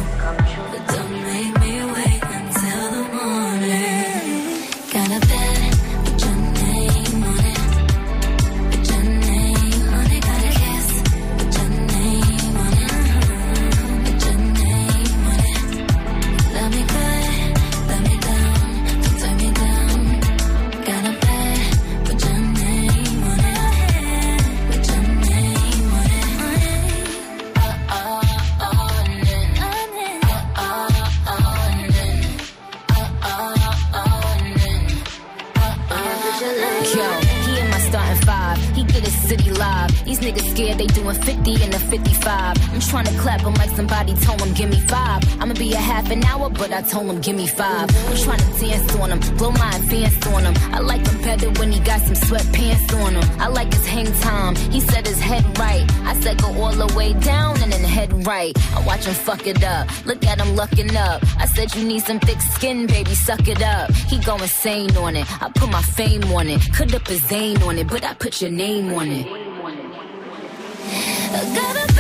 Don't 0.89 1.13
make 1.23 1.61
me 1.61 1.66
niggas 40.27 40.51
scared 40.51 40.79
they 40.79 40.87
doing 40.89 41.15
50 41.15 41.63
and 41.63 41.75
a 41.75 41.79
55. 41.79 42.75
I'm 42.75 42.81
trying 42.81 43.07
to 43.07 43.19
clap 43.19 43.41
him 43.43 43.55
like 43.55 43.71
somebody 43.71 44.15
told 44.15 44.41
him, 44.41 44.53
give 44.55 44.71
me 44.71 44.81
five. 44.81 45.23
I'ma 45.41 45.55
be 45.55 45.73
a 45.73 45.79
half 45.79 46.11
an 46.11 46.25
hour, 46.25 46.51
but 46.51 46.73
I 46.73 46.83
told 46.83 47.07
him, 47.07 47.21
give 47.21 47.37
me 47.37 47.47
five. 47.47 47.89
I'm 48.09 48.17
trying 48.17 48.41
to 48.41 48.61
dance 48.61 48.97
on 48.97 49.13
him, 49.13 49.21
blow 49.37 49.53
my 49.53 49.71
advance 49.77 50.27
on 50.27 50.43
him. 50.45 50.55
I 50.75 50.81
like 50.81 51.07
him 51.07 51.23
better 51.23 51.51
when 51.61 51.71
he 51.71 51.79
got 51.81 52.01
some 52.01 52.15
sweatpants 52.15 52.93
on 53.05 53.15
him. 53.15 53.41
I 53.41 53.49
like 53.49 53.73
his 53.73 53.87
hang 53.87 54.13
time. 54.21 54.57
He 54.73 54.81
said 54.81 55.07
his 55.07 55.21
head 55.21 55.45
right. 55.59 55.87
I 56.03 56.19
said 56.21 56.43
go 56.43 56.49
all 56.61 56.73
the 56.73 56.93
way 56.97 57.13
down 57.13 57.63
and 57.63 57.73
then 57.73 57.85
head 57.85 58.27
right. 58.27 58.55
I 58.75 58.85
watch 58.85 59.05
him 59.05 59.15
fuck 59.15 59.47
it 59.47 59.63
up. 59.63 59.89
Look 60.07 60.25
at 60.27 60.41
him 60.41 60.57
lucking 60.57 60.97
up. 60.97 61.23
I 61.39 61.47
said 61.47 61.75
you 61.77 61.87
need 61.87 62.03
some 62.03 62.19
thick 62.19 62.41
skin, 62.41 62.87
baby, 62.87 63.15
suck 63.15 63.47
it 63.47 63.63
up. 63.63 63.93
He 64.11 64.19
go 64.19 64.37
insane 64.37 64.97
on 64.97 65.15
it. 65.15 65.27
I 65.43 65.51
put 65.51 65.71
my 65.71 65.83
fame 65.83 66.25
on 66.33 66.49
it. 66.49 66.61
Could 66.75 66.95
up 66.95 67.07
his 67.07 67.23
Zane 67.27 67.63
on 67.63 67.79
it, 67.79 67.87
but 67.89 68.05
I 68.05 68.15
put 68.15 68.41
your 68.43 68.51
name 68.51 68.93
on 68.93 69.09
it. 69.09 69.56
Gotta 71.37 71.96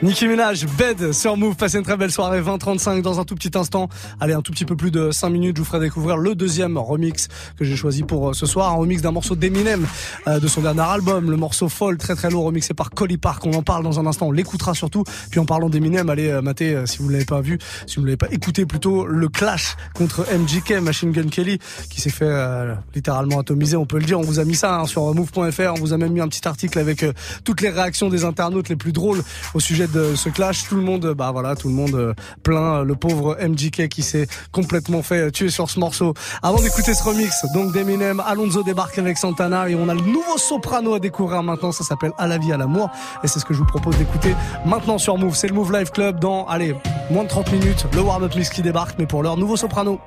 Nicki 0.00 0.28
Minaj, 0.28 0.64
Bed 0.78 1.10
sur 1.10 1.36
Move. 1.36 1.56
Passez 1.56 1.76
une 1.76 1.82
très 1.82 1.96
belle 1.96 2.12
soirée, 2.12 2.40
20-35 2.40 3.02
dans 3.02 3.18
un 3.18 3.24
tout 3.24 3.34
petit 3.34 3.58
instant. 3.58 3.88
Allez, 4.20 4.32
un 4.32 4.42
tout 4.42 4.52
petit 4.52 4.64
peu 4.64 4.76
plus 4.76 4.92
de 4.92 5.10
5 5.10 5.28
minutes, 5.28 5.56
je 5.56 5.62
vous 5.62 5.66
ferai 5.66 5.80
découvrir 5.80 6.16
le 6.16 6.36
deuxième 6.36 6.78
remix 6.78 7.26
que 7.56 7.64
j'ai 7.64 7.74
choisi 7.74 8.04
pour 8.04 8.28
euh, 8.28 8.32
ce 8.32 8.46
soir. 8.46 8.70
Un 8.70 8.76
remix 8.76 9.02
d'un 9.02 9.10
morceau 9.10 9.34
d'Eminem 9.34 9.84
euh, 10.28 10.38
de 10.38 10.46
son 10.46 10.60
dernier 10.60 10.82
album, 10.82 11.28
le 11.28 11.36
morceau 11.36 11.68
Fall, 11.68 11.96
très 11.96 12.14
très 12.14 12.30
lourd, 12.30 12.44
remixé 12.44 12.74
par 12.74 12.90
Colly 12.90 13.16
Park. 13.16 13.44
On 13.44 13.54
en 13.54 13.64
parle 13.64 13.82
dans 13.82 13.98
un 13.98 14.06
instant, 14.06 14.28
on 14.28 14.32
l'écoutera 14.32 14.72
surtout. 14.72 15.02
Puis 15.32 15.40
en 15.40 15.46
parlant 15.46 15.68
d'Eminem, 15.68 16.08
allez 16.08 16.28
euh, 16.28 16.42
mater, 16.42 16.76
euh, 16.76 16.86
si 16.86 16.98
vous 16.98 17.08
ne 17.08 17.14
l'avez 17.14 17.24
pas 17.24 17.40
vu, 17.40 17.58
si 17.88 17.96
vous 17.96 18.02
ne 18.02 18.06
l'avez 18.06 18.16
pas 18.16 18.30
écouté 18.30 18.66
plutôt, 18.66 19.04
le 19.04 19.28
clash 19.28 19.76
contre 19.94 20.24
MJK, 20.32 20.80
Machine 20.80 21.10
Gun 21.10 21.26
Kelly, 21.28 21.58
qui 21.90 22.00
s'est 22.00 22.10
fait 22.10 22.24
euh, 22.24 22.72
littéralement 22.94 23.40
atomiser, 23.40 23.76
on 23.76 23.84
peut 23.84 23.98
le 23.98 24.04
dire. 24.04 24.20
On 24.20 24.22
vous 24.22 24.38
a 24.38 24.44
mis 24.44 24.54
ça 24.54 24.78
hein, 24.78 24.86
sur 24.86 25.12
move.fr, 25.12 25.72
on 25.74 25.80
vous 25.80 25.92
a 25.92 25.98
même 25.98 26.12
mis 26.12 26.20
un 26.20 26.28
petit 26.28 26.46
article 26.46 26.78
avec 26.78 27.02
euh, 27.02 27.12
toutes 27.42 27.62
les 27.62 27.70
réactions 27.70 28.08
des 28.08 28.24
internautes 28.24 28.68
les 28.68 28.76
plus 28.76 28.92
drôles 28.92 29.24
au 29.54 29.60
sujet 29.60 29.87
de 29.92 30.14
ce 30.14 30.28
clash. 30.28 30.68
Tout 30.68 30.76
le 30.76 30.82
monde, 30.82 31.14
bah 31.16 31.30
voilà, 31.32 31.56
tout 31.56 31.68
le 31.68 31.74
monde 31.74 31.94
euh, 31.94 32.14
plaint 32.42 32.84
le 32.84 32.94
pauvre 32.94 33.36
MJK 33.40 33.88
qui 33.88 34.02
s'est 34.02 34.26
complètement 34.52 35.02
fait 35.02 35.30
tuer 35.30 35.48
sur 35.48 35.70
ce 35.70 35.78
morceau. 35.80 36.14
Avant 36.42 36.58
d'écouter 36.58 36.94
ce 36.94 37.02
remix, 37.02 37.44
donc 37.54 37.72
d'Eminem, 37.72 38.22
Alonso 38.26 38.62
débarque 38.62 38.98
avec 38.98 39.18
Santana 39.18 39.68
et 39.68 39.74
on 39.74 39.88
a 39.88 39.94
le 39.94 40.00
nouveau 40.00 40.38
soprano 40.38 40.94
à 40.94 41.00
découvrir 41.00 41.42
maintenant. 41.42 41.72
Ça 41.72 41.84
s'appelle 41.84 42.12
À 42.18 42.26
la 42.26 42.38
vie, 42.38 42.52
à 42.52 42.56
l'amour. 42.56 42.90
Et 43.22 43.28
c'est 43.28 43.40
ce 43.40 43.44
que 43.44 43.54
je 43.54 43.58
vous 43.58 43.66
propose 43.66 43.96
d'écouter 43.96 44.34
maintenant 44.64 44.98
sur 44.98 45.16
Move. 45.18 45.34
C'est 45.34 45.48
le 45.48 45.54
Move 45.54 45.72
Live 45.72 45.90
Club 45.90 46.20
dans, 46.20 46.46
allez, 46.46 46.74
moins 47.10 47.24
de 47.24 47.28
30 47.28 47.52
minutes. 47.52 47.86
Le 47.94 48.00
warm-up 48.00 48.34
mix 48.34 48.50
qui 48.50 48.62
débarque, 48.62 48.96
mais 48.98 49.06
pour 49.06 49.22
leur 49.22 49.36
nouveau 49.36 49.56
soprano. 49.56 50.00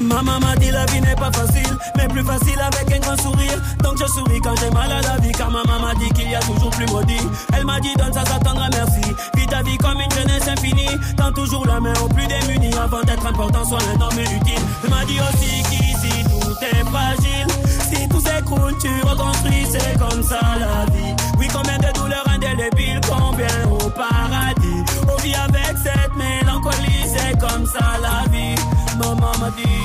Maman 0.00 0.40
m'a 0.40 0.54
dit 0.56 0.70
la 0.70 0.84
vie 0.86 1.00
n'est 1.00 1.14
pas 1.14 1.30
facile, 1.32 1.76
mais 1.96 2.06
plus 2.08 2.24
facile 2.24 2.60
avec 2.60 2.94
un 2.94 3.00
grand 3.00 3.20
sourire. 3.20 3.60
Donc 3.82 3.98
je 3.98 4.06
souris 4.06 4.40
quand 4.40 4.54
j'ai 4.60 4.70
mal 4.70 4.90
à 4.90 5.00
la 5.00 5.16
vie, 5.18 5.32
car 5.32 5.50
maman 5.50 5.80
m'a 5.80 5.94
dit 5.94 6.08
qu'il 6.10 6.30
y 6.30 6.34
a 6.34 6.40
toujours 6.40 6.70
plus 6.70 6.86
maudit. 6.86 7.26
Elle 7.56 7.64
m'a 7.64 7.80
dit 7.80 7.94
donne 7.96 8.12
ça, 8.12 8.24
ça 8.24 8.38
t'attendra 8.38 8.68
merci. 8.70 9.14
Vis 9.36 9.46
ta 9.46 9.62
vie 9.62 9.76
comme 9.78 10.00
une 10.00 10.10
jeunesse 10.10 10.48
infinie. 10.48 10.90
Tends 11.16 11.32
toujours 11.32 11.66
la 11.66 11.80
main 11.80 11.92
aux 12.02 12.08
plus 12.08 12.26
démunis 12.26 12.74
avant 12.74 13.02
d'être 13.02 13.26
important, 13.26 13.64
sois 13.64 13.78
un 13.96 14.00
homme 14.00 14.20
utile. 14.20 14.60
Elle 14.84 14.90
m'a 14.90 15.04
dit 15.04 15.18
aussi 15.20 15.62
qu'ici 15.70 16.24
tout 16.24 16.54
est 16.60 16.84
fragile. 16.84 17.46
Si 17.90 18.08
tout 18.08 18.20
s'écroule, 18.20 18.74
tu 18.80 18.90
reconstruis, 19.06 19.66
c'est 19.70 19.98
comme 19.98 20.22
ça 20.22 20.40
la 20.58 20.92
vie. 20.92 21.14
Oui, 21.38 21.48
combien 21.52 21.78
de 21.78 21.92
douleurs 21.98 22.26
indélébiles, 22.28 23.00
combien 23.08 23.70
au 23.70 23.90
paradis. 23.90 24.84
On 25.08 25.16
vit 25.22 25.34
avec 25.34 25.76
cette 25.82 26.14
mélancolie, 26.16 27.04
c'est 27.06 27.38
comme 27.38 27.66
ça 27.66 27.98
la 28.02 28.28
vie 28.30 28.54
ma 28.98 29.14
maman 29.14 29.50
dit 29.56 29.84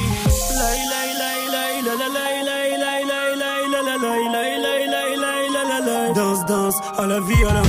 Danse, 6.15 6.45
danse, 6.45 6.75
à 6.97 7.05
la 7.07 7.19
vie, 7.19 7.43
à 7.49 7.53
la 7.53 7.68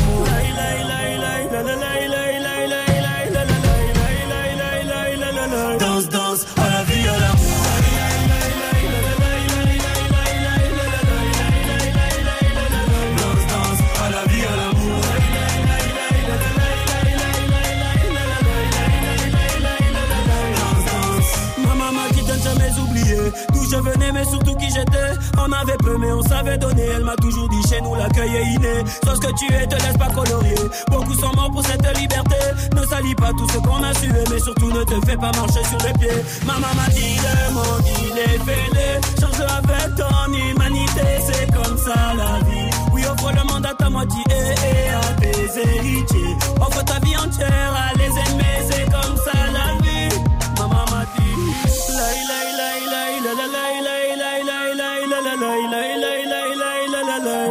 je 23.71 23.77
venais, 23.77 24.13
mais 24.13 24.25
surtout 24.25 24.55
qui 24.57 24.69
j'étais. 24.69 25.11
On 25.39 25.53
avait 25.53 25.77
peu, 25.79 25.97
mais 25.99 26.13
on 26.13 26.23
savait 26.23 26.59
donner. 26.59 26.87
Elle 26.97 27.05
m'a 27.05 27.17
toujours 27.17 27.49
dit 27.49 27.63
chez 27.69 27.81
nous 27.81 27.95
l'accueil 27.95 28.35
est 28.37 28.47
inné. 28.55 28.85
Sois 29.05 29.15
ce 29.15 29.21
que 29.21 29.33
tu 29.39 29.53
es, 29.53 29.67
te 29.67 29.75
laisse 29.77 29.97
pas 29.99 30.09
colorier. 30.09 30.57
Beaucoup 30.91 31.15
sont 31.15 31.33
morts 31.37 31.51
pour 31.51 31.65
cette 31.65 31.99
liberté. 31.99 32.37
Ne 32.75 32.85
salis 32.87 33.15
pas 33.15 33.31
tout 33.31 33.49
ce 33.49 33.59
qu'on 33.59 33.83
a 33.83 33.95
sué, 33.95 34.25
mais 34.31 34.41
surtout 34.41 34.71
ne 34.73 34.83
te 34.85 35.07
fais 35.07 35.17
pas 35.17 35.31
marcher 35.33 35.65
sur 35.65 35.79
les 35.87 35.93
pieds. 35.99 36.23
Maman 36.47 36.73
m'a 36.75 36.89
dit 36.93 37.17
le 37.17 37.55
monde 37.55 37.85
il 37.87 38.19
est 38.19 38.39
fêlé. 38.45 38.89
Change 39.21 39.41
avec 39.41 39.95
ton 39.97 40.33
humanité, 40.33 41.07
c'est 41.27 41.47
comme 41.53 41.79
ça 41.79 42.15
la 42.17 42.45
vie. 42.49 42.71
Oui, 42.93 43.03
offre 43.07 43.31
le 43.33 43.53
monde 43.53 43.67
à 43.67 43.75
ta 43.75 43.89
moitié 43.89 44.23
et 44.29 44.89
à 44.91 45.21
tes 45.21 45.61
héritiers. 45.61 46.37
Offre 46.61 46.85
ta 46.85 46.99
vie 47.01 47.17
entière 47.17 47.73
à 47.77 47.97
les 47.97 48.11
aimer, 48.11 48.57
c'est 48.69 48.85
comme 48.85 49.17
ça 49.17 49.39
la 49.53 49.75
vie. 49.75 49.80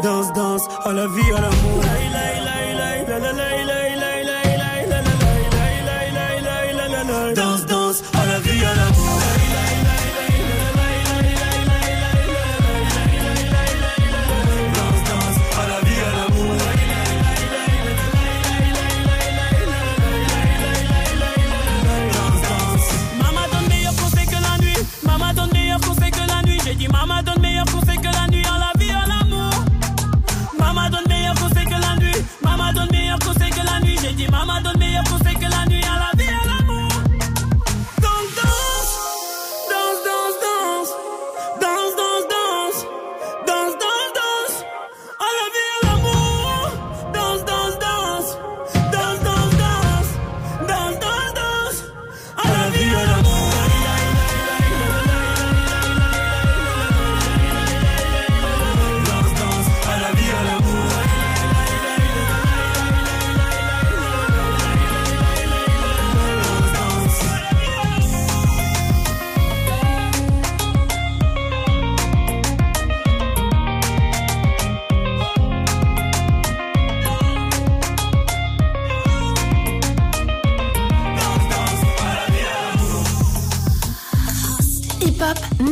Danse 0.02 0.32
danse 0.34 0.64
à 0.86 0.94
la 0.94 1.08
vie 1.08 1.32
à 1.38 1.42
l'amour 1.42 1.49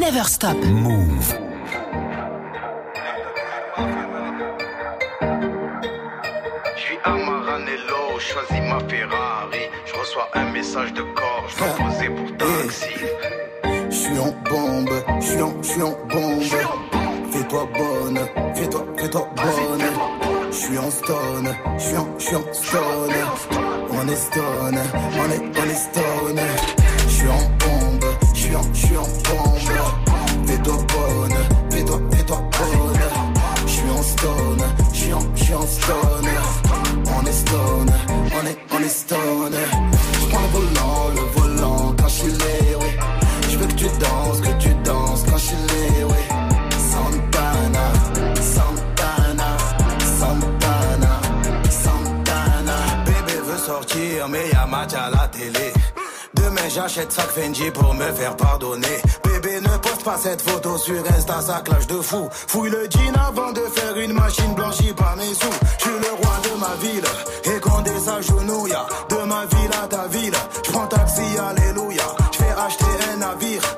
Never 0.07 0.23
Stop. 0.23 0.55
Move. 0.63 1.35
Je 6.75 6.81
suis 6.81 6.97
à 7.03 7.11
Maranello, 7.11 8.17
choisis 8.17 8.61
ma 8.69 8.79
Ferrari. 8.87 9.63
Je 9.85 9.93
reçois 9.99 10.29
un 10.33 10.45
message 10.53 10.93
de 10.93 11.01
corps, 11.01 11.45
je 11.49 11.57
dois 11.57 11.67
poser 11.67 12.09
pour 12.09 12.37
taxi. 12.37 12.85
Je 13.89 13.95
suis 13.95 14.17
en 14.17 14.31
bombe, 14.49 15.03
je 15.19 15.25
suis 15.25 15.41
en, 15.41 15.61
je 15.61 15.67
suis 15.67 15.81
en 15.81 15.91
bombe. 16.07 16.41
Fais-toi 17.29 17.67
bonne, 17.77 18.19
fais-toi, 18.55 18.85
fais-toi 18.97 19.29
bonne. 19.35 19.85
Je 20.51 20.55
suis 20.55 20.77
en 20.77 20.89
stone, 20.89 21.53
je 21.77 21.83
suis 21.83 21.97
en, 21.97 22.07
je 22.17 22.23
suis 22.23 22.35
en 22.37 22.53
stone. 22.53 23.13
On 23.91 24.07
est 24.07 24.15
stone, 24.15 24.79
on 25.19 25.31
est, 25.31 25.59
on 25.59 25.69
est 25.69 25.75
stone. 25.75 26.39
Je 27.01 27.13
suis 27.13 27.27
en 27.27 27.43
bombe, 27.59 28.05
je 28.33 28.39
suis 28.39 28.55
en, 28.55 28.63
je 28.73 28.85
suis 28.85 28.95
en 28.95 29.01
bombe. 29.01 29.46
Bonne, 30.68 31.38
fais-toi, 31.72 31.97
bonne. 31.97 32.99
Je 33.65 33.72
suis 33.72 33.89
en 33.89 34.01
stone, 34.03 34.63
je 34.91 34.97
suis 34.97 35.13
en, 35.13 35.22
je 35.36 35.43
suis 35.43 35.53
en 35.53 35.65
stone. 35.68 36.30
On 37.05 37.26
est 37.26 37.32
stone, 37.32 37.93
on 38.09 38.45
est, 38.45 38.57
on 38.74 38.80
est 38.84 38.89
stone. 38.89 39.55
Je 40.22 40.26
prends 40.28 40.41
le 40.41 40.47
volant, 40.59 41.09
le 41.15 41.39
volant 41.39 41.95
quand 41.97 42.07
je 42.07 42.13
suis 42.13 42.32
lé, 42.32 42.76
oui. 42.82 42.88
Je 43.49 43.57
veux 43.57 43.68
que 43.68 43.74
tu 43.74 43.86
danses, 43.86 44.41
que 44.41 44.61
tu 44.61 44.70
danses 44.84 45.24
quand 45.30 45.38
je 45.38 45.45
suis 45.45 45.55
lé, 45.55 46.03
oui. 46.03 46.24
Santana, 46.91 47.93
Santana, 48.41 49.57
Santana, 50.20 51.22
Santana. 51.70 52.78
Bébé 53.05 53.39
veut 53.45 53.57
sortir, 53.57 54.28
mais 54.30 54.49
y'a 54.49 54.65
match 54.65 54.93
à 54.93 55.09
la 55.09 55.28
télé. 55.30 55.72
Demain 56.34 56.70
j'achète 56.70 57.11
sac 57.11 57.30
Fendi 57.30 57.72
pour 57.72 57.93
me 57.93 58.11
faire 58.11 58.36
pardonner. 58.36 59.01
Ne 59.61 59.77
poste 59.77 60.03
pas 60.03 60.17
cette 60.17 60.41
photo 60.41 60.77
sur 60.77 61.01
Insta, 61.17 61.41
ça 61.41 61.61
clash 61.65 61.87
de 61.87 61.99
fou. 61.99 62.29
Fouille 62.31 62.69
le 62.69 62.87
jean 62.89 63.13
avant 63.27 63.51
de 63.51 63.61
faire 63.61 63.97
une 63.97 64.13
machine 64.13 64.53
blanchie 64.53 64.93
par 64.93 65.15
mes 65.15 65.33
sous. 65.33 65.57
Je 65.79 65.83
suis 65.83 65.99
le 65.99 66.11
roi 66.13 66.37
de 66.43 66.59
ma 66.59 66.75
ville 66.79 67.55
et 67.55 67.59
Condé 67.59 67.99
s'agenouille. 67.99 68.75
De 69.09 69.25
ma 69.25 69.45
ville 69.45 69.71
à 69.83 69.87
ta 69.87 70.07
ville, 70.07 70.35
je 70.63 70.71
prends 70.71 70.87
taxi, 70.87 71.21
alléluia. 71.39 72.03
Je 72.31 72.37
acheter 72.65 72.85
un 73.13 73.17
navire 73.17 73.76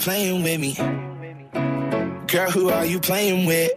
playing 0.00 0.42
with 0.42 0.58
me? 0.58 0.74
Girl, 2.26 2.50
who 2.50 2.70
are 2.70 2.86
you 2.86 3.00
playing 3.00 3.46
with? 3.46 3.70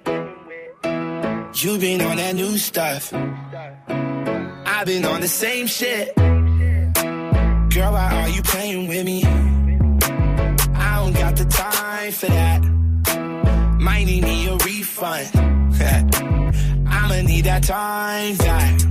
You 1.64 1.78
been 1.78 2.02
on 2.02 2.18
that 2.18 2.34
new 2.36 2.58
stuff. 2.58 3.14
I've 3.14 4.86
been 4.86 5.06
on 5.06 5.22
the 5.22 5.28
same 5.28 5.68
shit. 5.68 6.16
Girl, 6.16 7.92
why 7.92 8.10
are 8.22 8.30
you 8.30 8.42
playing 8.42 8.88
with 8.88 9.06
me? 9.06 9.24
I 9.26 10.96
don't 10.98 11.14
got 11.14 11.36
the 11.36 11.46
time 11.46 12.12
for 12.12 12.28
that. 12.28 12.62
Might 13.80 14.06
need 14.06 14.24
me 14.24 14.48
a 14.48 14.56
refund. 14.58 15.30
I'ma 16.88 17.22
need 17.22 17.46
that 17.46 17.64
time 17.64 18.38
back. 18.38 18.82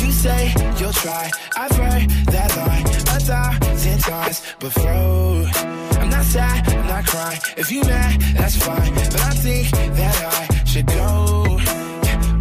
You 0.00 0.12
say 0.12 0.54
you'll 0.78 0.92
try. 0.92 1.30
I've 1.56 1.72
heard 1.72 2.08
that 2.32 2.56
line 2.56 2.86
a 2.86 3.20
thousand 3.20 3.98
times 4.00 4.42
before. 4.58 5.97
I'm 6.28 6.32
sad, 6.32 6.68
I'm 6.68 6.86
not. 6.86 7.58
If 7.58 7.72
you 7.72 7.80
mad, 7.84 8.20
that's 8.36 8.56
fine. 8.56 8.94
But 8.94 9.18
I 9.18 9.30
think 9.30 9.70
that 9.96 10.50
I 10.50 10.64
should 10.64 10.86
go. 10.86 11.58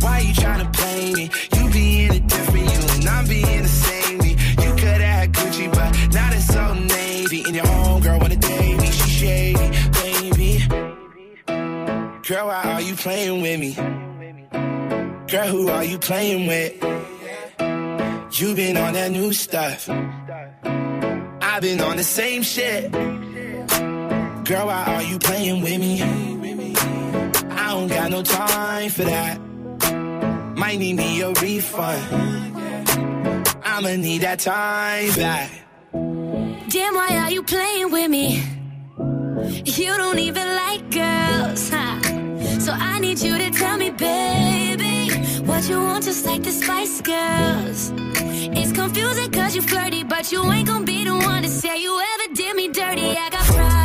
Why 0.01 0.19
you 0.27 0.33
trying 0.33 0.65
to 0.65 0.69
play 0.77 1.13
me? 1.13 1.29
You 1.55 1.69
being 1.71 2.11
a 2.11 2.19
different 2.19 2.65
you 2.65 2.79
and 2.95 3.07
I'm 3.07 3.27
being 3.27 3.63
the 3.63 3.69
same 3.69 4.17
me. 4.17 4.31
You 4.31 4.71
could 4.71 4.99
have 4.99 5.01
had 5.01 5.31
Gucci, 5.31 5.71
but 5.71 6.13
not 6.13 6.33
it's 6.33 6.47
so 6.47 6.73
navy. 6.73 7.43
And 7.45 7.55
your 7.55 7.65
homegirl 7.65 8.19
wanna 8.19 8.35
date 8.35 8.77
me, 8.77 8.87
she 8.87 9.09
shady, 9.09 9.69
baby. 10.01 10.67
Girl, 12.27 12.47
why 12.47 12.63
are 12.65 12.81
you 12.81 12.95
playing 12.95 13.41
with 13.41 13.57
me? 13.57 13.73
Girl, 15.31 15.47
who 15.47 15.69
are 15.69 15.85
you 15.85 15.97
playing 15.97 16.45
with? 16.45 16.73
You 18.37 18.53
been 18.53 18.75
on 18.75 18.93
that 18.95 19.11
new 19.11 19.31
stuff. 19.31 19.89
I've 19.89 21.61
been 21.61 21.79
on 21.79 21.95
the 21.95 22.03
same 22.03 22.43
shit. 22.43 22.93
Girl, 24.47 24.67
why 24.67 24.83
are 24.87 25.03
you 25.03 25.19
playing 25.19 25.61
with 25.61 25.77
me? 25.77 26.01
I 26.01 27.71
don't 27.73 27.89
got 27.89 28.09
no 28.09 28.23
time 28.23 28.89
for 28.89 29.03
that. 29.03 29.41
Might 30.55 30.79
need 30.79 30.93
me 30.93 31.19
a 31.19 31.33
refund. 31.33 32.55
I'ma 33.65 33.97
need 33.97 34.21
that 34.21 34.39
time 34.39 35.13
back. 35.15 35.51
Damn, 35.91 36.93
why 36.95 37.09
are 37.23 37.29
you 37.29 37.43
playing 37.43 37.91
with 37.91 38.09
me? 38.09 38.41
You 39.65 39.97
don't 39.97 40.19
even 40.19 40.47
like 40.55 40.91
girls, 40.91 41.69
huh? 41.69 42.01
So 42.61 42.71
I 42.71 42.99
need 42.99 43.19
you 43.19 43.37
to 43.37 43.51
tell 43.51 43.77
me, 43.77 43.89
baby, 43.89 45.09
what 45.41 45.67
you 45.67 45.81
want, 45.81 46.05
just 46.05 46.25
like 46.25 46.43
the 46.43 46.51
Spice 46.51 47.01
Girls. 47.01 47.91
It's 48.55 48.71
confusing 48.71 49.29
cause 49.29 49.57
you 49.57 49.61
flirty, 49.61 50.05
but 50.05 50.31
you 50.31 50.41
ain't 50.49 50.69
gonna 50.69 50.85
be 50.85 51.03
the 51.03 51.15
one 51.15 51.43
to 51.43 51.49
say 51.49 51.81
you 51.81 51.99
ever 51.99 52.33
did 52.33 52.55
me 52.55 52.69
dirty. 52.69 53.09
I 53.09 53.29
got 53.29 53.43
pride 53.43 53.76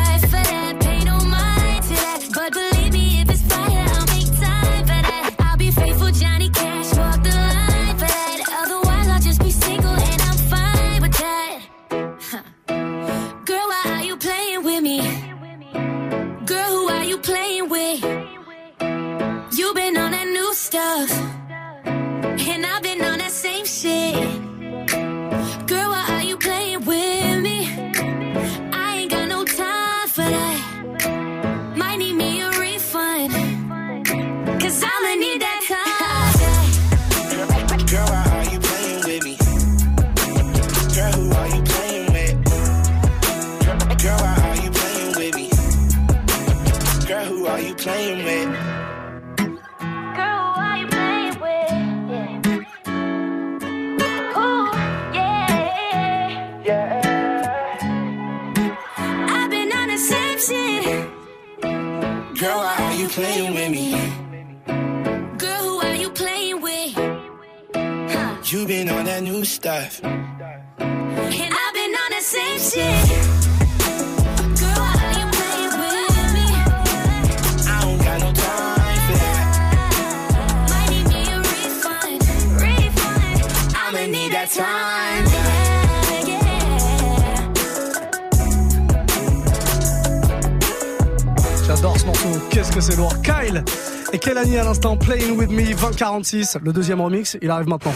46, 96.03 96.57
le 96.61 96.73
deuxième 96.73 96.99
remix, 96.99 97.37
il 97.41 97.49
arrive 97.49 97.69
maintenant. 97.69 97.93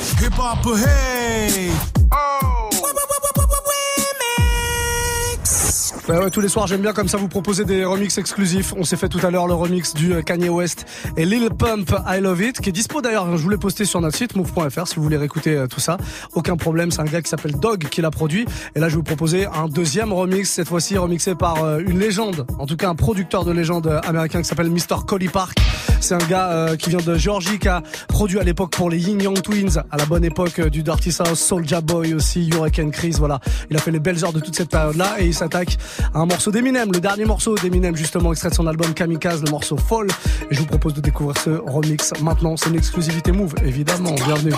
Bah 6.07 6.19
ouais, 6.21 6.29
tous 6.29 6.39
les 6.39 6.47
soirs, 6.47 6.67
j'aime 6.67 6.79
bien 6.79 6.93
comme 6.93 7.09
ça 7.09 7.17
vous 7.17 7.27
proposer 7.27 7.65
des 7.65 7.83
remixes 7.83 8.17
exclusifs. 8.17 8.73
On 8.77 8.85
s'est 8.85 8.95
fait 8.95 9.09
tout 9.09 9.19
à 9.23 9.29
l'heure 9.29 9.45
le 9.45 9.55
remix 9.55 9.93
du 9.93 10.13
euh, 10.13 10.21
Kanye 10.21 10.47
West 10.47 10.85
et 11.17 11.25
Lil 11.25 11.49
Pump 11.49 11.91
I 12.07 12.19
Love 12.21 12.41
It, 12.41 12.61
qui 12.61 12.69
est 12.69 12.71
dispo 12.71 13.01
d'ailleurs. 13.01 13.35
Je 13.35 13.41
vous 13.41 13.49
l'ai 13.49 13.57
posté 13.57 13.85
sur 13.85 13.99
notre 14.01 14.15
site 14.15 14.35
move.fr 14.35 14.87
si 14.87 14.95
vous 14.95 15.03
voulez 15.03 15.17
réécouter 15.17 15.55
euh, 15.55 15.67
tout 15.67 15.79
ça. 15.79 15.97
Aucun 16.33 16.55
problème, 16.57 16.91
c'est 16.91 17.01
un 17.01 17.05
gars 17.05 17.21
qui 17.23 17.29
s'appelle 17.29 17.53
Dog 17.53 17.87
qui 17.89 18.01
l'a 18.01 18.11
produit. 18.11 18.45
Et 18.75 18.79
là, 18.79 18.87
je 18.87 18.93
vais 18.93 18.97
vous 18.97 19.03
proposer 19.03 19.47
un 19.47 19.67
deuxième 19.67 20.13
remix, 20.13 20.47
cette 20.49 20.67
fois-ci 20.67 20.95
remixé 20.97 21.33
par 21.33 21.63
euh, 21.63 21.79
une 21.79 21.97
légende, 21.97 22.45
en 22.59 22.67
tout 22.67 22.77
cas 22.77 22.89
un 22.89 22.95
producteur 22.95 23.45
de 23.45 23.51
légende 23.51 23.99
américain 24.05 24.41
qui 24.41 24.47
s'appelle 24.47 24.69
Mr. 24.69 25.05
Collie 25.07 25.27
Park. 25.27 25.57
C'est 25.99 26.13
un 26.13 26.27
gars 26.29 26.75
qui 26.77 26.91
vient 26.91 26.99
de 26.99 27.15
Georgie 27.15 27.57
qui 27.57 27.67
a 27.67 27.81
produit 28.07 28.39
à 28.39 28.43
l'époque 28.43 28.71
pour 28.71 28.89
les 28.89 28.99
Ying 28.99 29.23
Yang 29.23 29.41
Twins, 29.41 29.83
à 29.89 29.97
la 29.97 30.05
bonne 30.05 30.23
époque 30.23 30.61
du 30.61 30.83
Dirty 30.83 31.11
South, 31.11 31.35
Soulja 31.35 31.81
Boy 31.81 32.13
aussi, 32.13 32.49
Hurricane 32.53 32.91
Chris, 32.91 33.15
voilà. 33.17 33.39
Il 33.71 33.75
a 33.75 33.79
fait 33.79 33.89
les 33.89 33.99
belles 33.99 34.23
heures 34.23 34.31
de 34.31 34.39
toute 34.39 34.55
cette 34.55 34.69
période-là 34.69 35.15
et 35.17 35.25
il 35.25 35.33
s'attaque 35.33 35.77
un 36.13 36.27
morceau 36.27 36.51
d'Eminem, 36.51 36.91
le 36.93 36.99
dernier 36.99 37.25
morceau 37.25 37.55
d'Eminem 37.55 37.95
justement 37.95 38.31
extrait 38.31 38.49
de 38.49 38.55
son 38.55 38.67
album 38.67 38.93
Kamikaze, 38.93 39.43
le 39.43 39.49
morceau 39.49 39.77
Fall. 39.77 40.07
Et 40.51 40.55
je 40.55 40.59
vous 40.59 40.67
propose 40.67 40.93
de 40.93 41.01
découvrir 41.07 41.41
ce 41.41 41.51
remix 41.51 42.11
maintenant. 42.21 42.57
C'est 42.57 42.69
une 42.69 42.75
exclusivité 42.75 43.31
Move, 43.31 43.55
évidemment. 43.63 44.13
Bienvenue. 44.25 44.53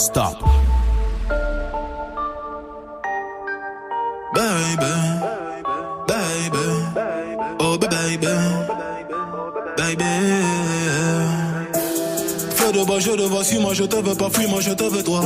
Stop. 0.00 0.36
Oh 7.60 7.76
baby. 7.78 8.26
Fais 12.54 12.72
de 12.72 12.84
bas, 12.84 12.98
je 12.98 13.10
te 13.10 13.22
vois, 13.22 13.44
si 13.44 13.58
moi 13.58 13.74
je 13.74 13.84
te 13.84 13.96
veux 13.96 14.14
pas, 14.14 14.30
fuis, 14.30 14.46
moi 14.48 14.60
je 14.60 14.70
te 14.72 14.84
veux 14.84 15.02
toi. 15.02 15.20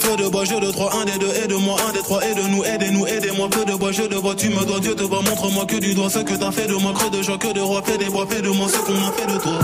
feu 0.00 0.16
de 0.16 0.28
bois, 0.28 0.44
je 0.44 0.54
de 0.54 0.70
trois, 0.70 0.92
un 1.00 1.04
des 1.04 1.18
deux, 1.18 1.32
aide-moi, 1.44 1.76
un 1.88 1.92
des 1.92 2.00
trois, 2.00 2.22
aide-nous, 2.22 2.64
aidez-nous, 2.64 3.06
aidez-moi, 3.06 3.48
feu 3.52 3.64
de 3.64 3.74
bois, 3.74 3.92
je 3.92 4.02
de 4.02 4.18
bois, 4.18 4.34
tu 4.34 4.50
me 4.50 4.64
dois, 4.64 4.80
Dieu 4.80 4.94
te 4.94 5.04
voit, 5.04 5.22
montre-moi 5.22 5.64
que 5.66 5.76
du 5.76 5.94
doigt 5.94 6.10
ce 6.10 6.18
que 6.18 6.34
t'as 6.34 6.50
fait 6.52 6.66
de 6.66 6.74
moi, 6.74 6.92
creux 6.92 7.10
de 7.10 7.22
joie, 7.22 7.38
que 7.38 7.52
de 7.52 7.60
roi, 7.60 7.82
fais 7.84 7.96
des 7.98 8.10
bois, 8.10 8.26
fais 8.28 8.42
de 8.42 8.50
moi 8.50 8.68
ce 8.68 8.78
qu'on 8.78 8.94
a 8.94 9.12
fait 9.12 9.26
de 9.32 9.38
toi. 9.38 9.58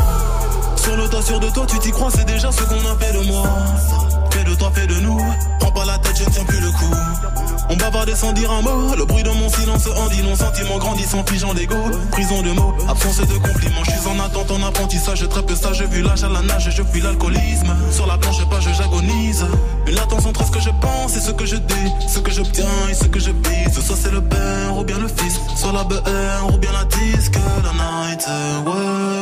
Sur 0.76 0.96
le 0.96 1.08
toit, 1.08 1.22
sûr 1.22 1.38
de 1.40 1.50
toi, 1.50 1.66
tu 1.68 1.78
t'y 1.78 1.90
crois, 1.90 2.10
c'est 2.10 2.24
déjà 2.26 2.50
ce 2.50 2.62
qu'on 2.62 2.74
a 2.74 2.96
fait 2.98 3.12
de 3.12 3.26
moi. 3.26 3.44
Fais 4.70 4.86
de 4.86 4.94
nous. 5.00 5.18
Prends 5.58 5.72
pas 5.72 5.84
la 5.84 5.98
tête, 5.98 6.16
je 6.16 6.24
ne 6.24 6.30
tiens 6.30 6.44
plus 6.44 6.60
le 6.60 6.70
coup. 6.70 6.94
On 7.68 7.76
bavarde 7.76 8.14
sans 8.14 8.32
dire 8.32 8.50
un 8.50 8.62
mot. 8.62 8.94
Le 8.96 9.04
bruit 9.04 9.22
de 9.22 9.30
mon 9.30 9.48
silence 9.48 9.86
en 9.86 10.08
dit 10.08 10.22
non. 10.22 10.36
Sentiment 10.36 10.78
grandissant, 10.78 11.24
figeant 11.26 11.52
d'ego. 11.52 11.76
Prison 12.12 12.42
de 12.42 12.52
mots, 12.52 12.72
absence 12.88 13.18
de 13.18 13.38
compliments. 13.38 13.84
Je 13.84 13.90
suis 13.90 14.08
en 14.08 14.18
attente, 14.20 14.50
en 14.50 14.62
apprentissage. 14.62 15.28
Très 15.28 15.42
peu 15.42 15.56
sage, 15.56 15.82
vu 15.82 16.02
l'âge 16.02 16.22
à 16.22 16.28
la 16.28 16.42
nage. 16.42 16.70
Je 16.70 16.82
fuis 16.82 17.00
l'alcoolisme. 17.00 17.74
Sur 17.90 18.06
la 18.06 18.18
planche, 18.18 18.44
pas, 18.48 18.60
je 18.60 18.70
j'agonise. 18.72 19.44
Une 19.86 19.94
latence 19.94 20.26
entre 20.26 20.46
ce 20.46 20.52
que 20.52 20.60
je 20.60 20.70
pense 20.80 21.16
et 21.16 21.20
ce 21.20 21.32
que 21.32 21.44
je 21.44 21.56
dis. 21.56 21.92
Ce 22.08 22.20
que 22.20 22.30
j'obtiens 22.30 22.88
et 22.90 22.94
ce 22.94 23.04
que 23.04 23.18
je 23.18 23.32
bise. 23.32 23.80
Soit 23.84 23.96
c'est 23.96 24.12
le 24.12 24.22
père 24.22 24.76
ou 24.78 24.84
bien 24.84 24.98
le 24.98 25.08
fils. 25.08 25.40
Soit 25.56 25.72
la 25.72 25.84
BR 25.84 26.54
ou 26.54 26.58
bien 26.58 26.70
la 26.72 26.84
disque. 26.84 27.38
La 27.64 27.72
night, 27.72 28.26
ouais. 28.66 29.21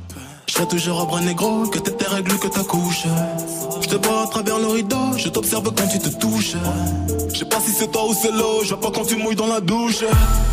Je 0.51 0.57
serai 0.57 0.67
toujours 0.67 0.99
à 0.99 1.05
bras 1.05 1.21
négro, 1.21 1.65
que 1.69 1.79
t'es 1.79 1.91
tes 1.91 2.07
règles, 2.07 2.37
que 2.37 2.49
ta 2.49 2.61
couche. 2.65 3.05
Je 3.91 3.97
te 3.97 4.07
vois 4.07 4.23
à 4.23 4.27
travers 4.27 4.57
le 4.57 4.67
rideau, 4.67 5.17
je 5.17 5.27
t'observe 5.27 5.65
quand 5.65 5.87
tu 5.91 5.99
te 5.99 6.07
touches. 6.07 6.55
Je 7.33 7.39
sais 7.39 7.43
pas 7.43 7.59
si 7.59 7.71
c'est 7.71 7.91
toi 7.91 8.07
ou 8.07 8.13
c'est 8.13 8.31
l'eau, 8.31 8.63
je 8.63 8.69
vois 8.69 8.79
pas 8.79 8.91
quand 8.91 9.03
tu 9.03 9.17
mouilles 9.17 9.35
dans 9.35 9.47
la 9.47 9.59
douche. 9.59 10.05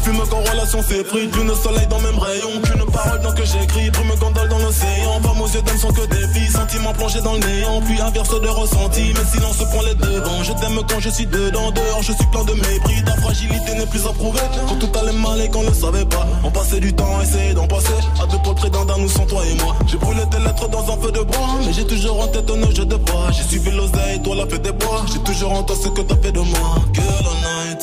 Fume 0.03 0.20
quand 0.28 0.41
relation 0.51 0.82
s'effrite, 0.82 1.30
plus 1.30 1.45
le 1.45 1.55
soleil 1.55 1.86
dans 1.86 2.01
même 2.01 2.18
rayon, 2.18 2.51
qu'une 2.64 2.84
parole 2.91 3.20
dans 3.20 3.32
que 3.32 3.45
j'écris, 3.45 3.91
brume 3.91 4.18
gondole 4.18 4.49
dans 4.49 4.59
l'océan. 4.59 5.20
Femmes 5.22 5.41
aux 5.41 5.47
yeux 5.47 5.62
d'hommes 5.62 5.78
sont 5.78 5.93
que 5.93 6.07
des 6.07 6.26
filles, 6.34 6.51
sentiments 6.51 6.93
plongés 6.95 7.20
dans 7.20 7.34
le 7.34 7.39
néant, 7.39 7.80
puis 7.82 8.01
inverse 8.01 8.41
de 8.41 8.49
ressenti, 8.49 9.12
mais 9.14 9.24
silence 9.30 9.59
prend 9.70 9.82
les 9.82 9.95
devants. 9.95 10.43
Je 10.43 10.53
t'aime 10.55 10.80
quand 10.89 10.99
je 10.99 11.11
suis 11.11 11.26
dedans, 11.26 11.70
dehors 11.70 12.03
je 12.03 12.12
suis 12.12 12.26
plein 12.32 12.43
de 12.43 12.55
mépris, 12.55 13.05
ta 13.05 13.14
fragilité 13.20 13.74
n'est 13.76 13.86
plus 13.86 14.05
à 14.05 14.12
prouver. 14.12 14.41
Quand 14.68 14.78
tout 14.80 14.99
allait 14.99 15.16
mal 15.16 15.41
et 15.41 15.49
qu'on 15.49 15.62
le 15.62 15.72
savait 15.72 16.07
pas, 16.07 16.26
on 16.43 16.51
passait 16.51 16.80
du 16.80 16.93
temps 16.93 17.18
à 17.20 17.22
essayer 17.22 17.55
d'en 17.55 17.68
passer, 17.68 17.99
à 18.20 18.26
deux 18.26 18.39
près 18.55 18.70
d'un 18.70 18.99
nous 18.99 19.09
sans 19.09 19.26
toi 19.26 19.43
et 19.47 19.55
moi. 19.62 19.76
J'ai 19.86 19.97
brûlé 19.97 20.22
tes 20.28 20.39
lettres 20.39 20.68
dans 20.68 20.93
un 20.93 20.97
feu 20.97 21.12
de 21.12 21.20
bois, 21.20 21.59
mais 21.64 21.72
j'ai 21.72 21.86
toujours 21.86 22.20
en 22.20 22.26
tête 22.26 22.51
un 22.51 22.74
jeu 22.74 22.84
de 22.84 22.97
bois. 22.97 23.27
J'ai 23.30 23.42
suivi 23.42 23.70
l'oseille, 23.70 24.20
toi 24.22 24.36
la 24.36 24.46
fête 24.46 24.62
des 24.62 24.72
bois. 24.72 25.04
J'ai 25.12 25.20
toujours 25.20 25.52
en 25.52 25.62
toi 25.62 25.76
ce 25.76 25.88
que 25.88 26.00
t'as 26.02 26.16
fait 26.16 26.32
de 26.32 26.40
moi. 26.40 26.74
Girl 26.92 27.26
night. 27.42 27.82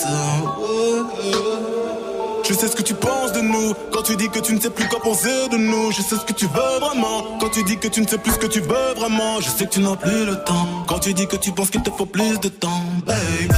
Je 2.47 2.53
sais 2.53 2.67
ce 2.67 2.75
que 2.75 2.83
tu 2.83 2.93
penses 2.93 3.33
de 3.33 3.41
nous 3.41 3.73
quand 3.91 4.03
tu 4.03 4.15
dis 4.15 4.29
que 4.29 4.37
tu 4.39 4.53
ne 4.53 4.59
sais 4.59 4.69
plus 4.69 4.87
quoi 4.87 4.99
penser 4.99 5.47
de 5.51 5.57
nous. 5.57 5.91
Je 5.91 6.01
sais 6.03 6.15
ce 6.15 6.25
que 6.25 6.33
tu 6.33 6.45
veux 6.45 6.79
vraiment 6.79 7.37
quand 7.39 7.49
tu 7.49 7.63
dis 7.63 7.77
que 7.77 7.87
tu 7.87 8.01
ne 8.01 8.07
sais 8.07 8.19
plus 8.19 8.33
ce 8.33 8.37
que 8.37 8.45
tu 8.47 8.59
veux 8.59 8.93
vraiment. 8.95 9.39
Je 9.41 9.49
sais 9.49 9.65
que 9.65 9.71
tu 9.71 9.79
n'as 9.79 9.95
plus 9.95 10.25
le 10.25 10.35
temps 10.43 10.67
quand 10.87 10.99
tu 10.99 11.13
dis 11.13 11.25
que 11.25 11.37
tu 11.37 11.51
penses 11.51 11.71
qu'il 11.71 11.81
te 11.81 11.89
faut 11.89 12.05
plus 12.05 12.39
de 12.39 12.49
temps, 12.49 12.83
baby, 13.05 13.55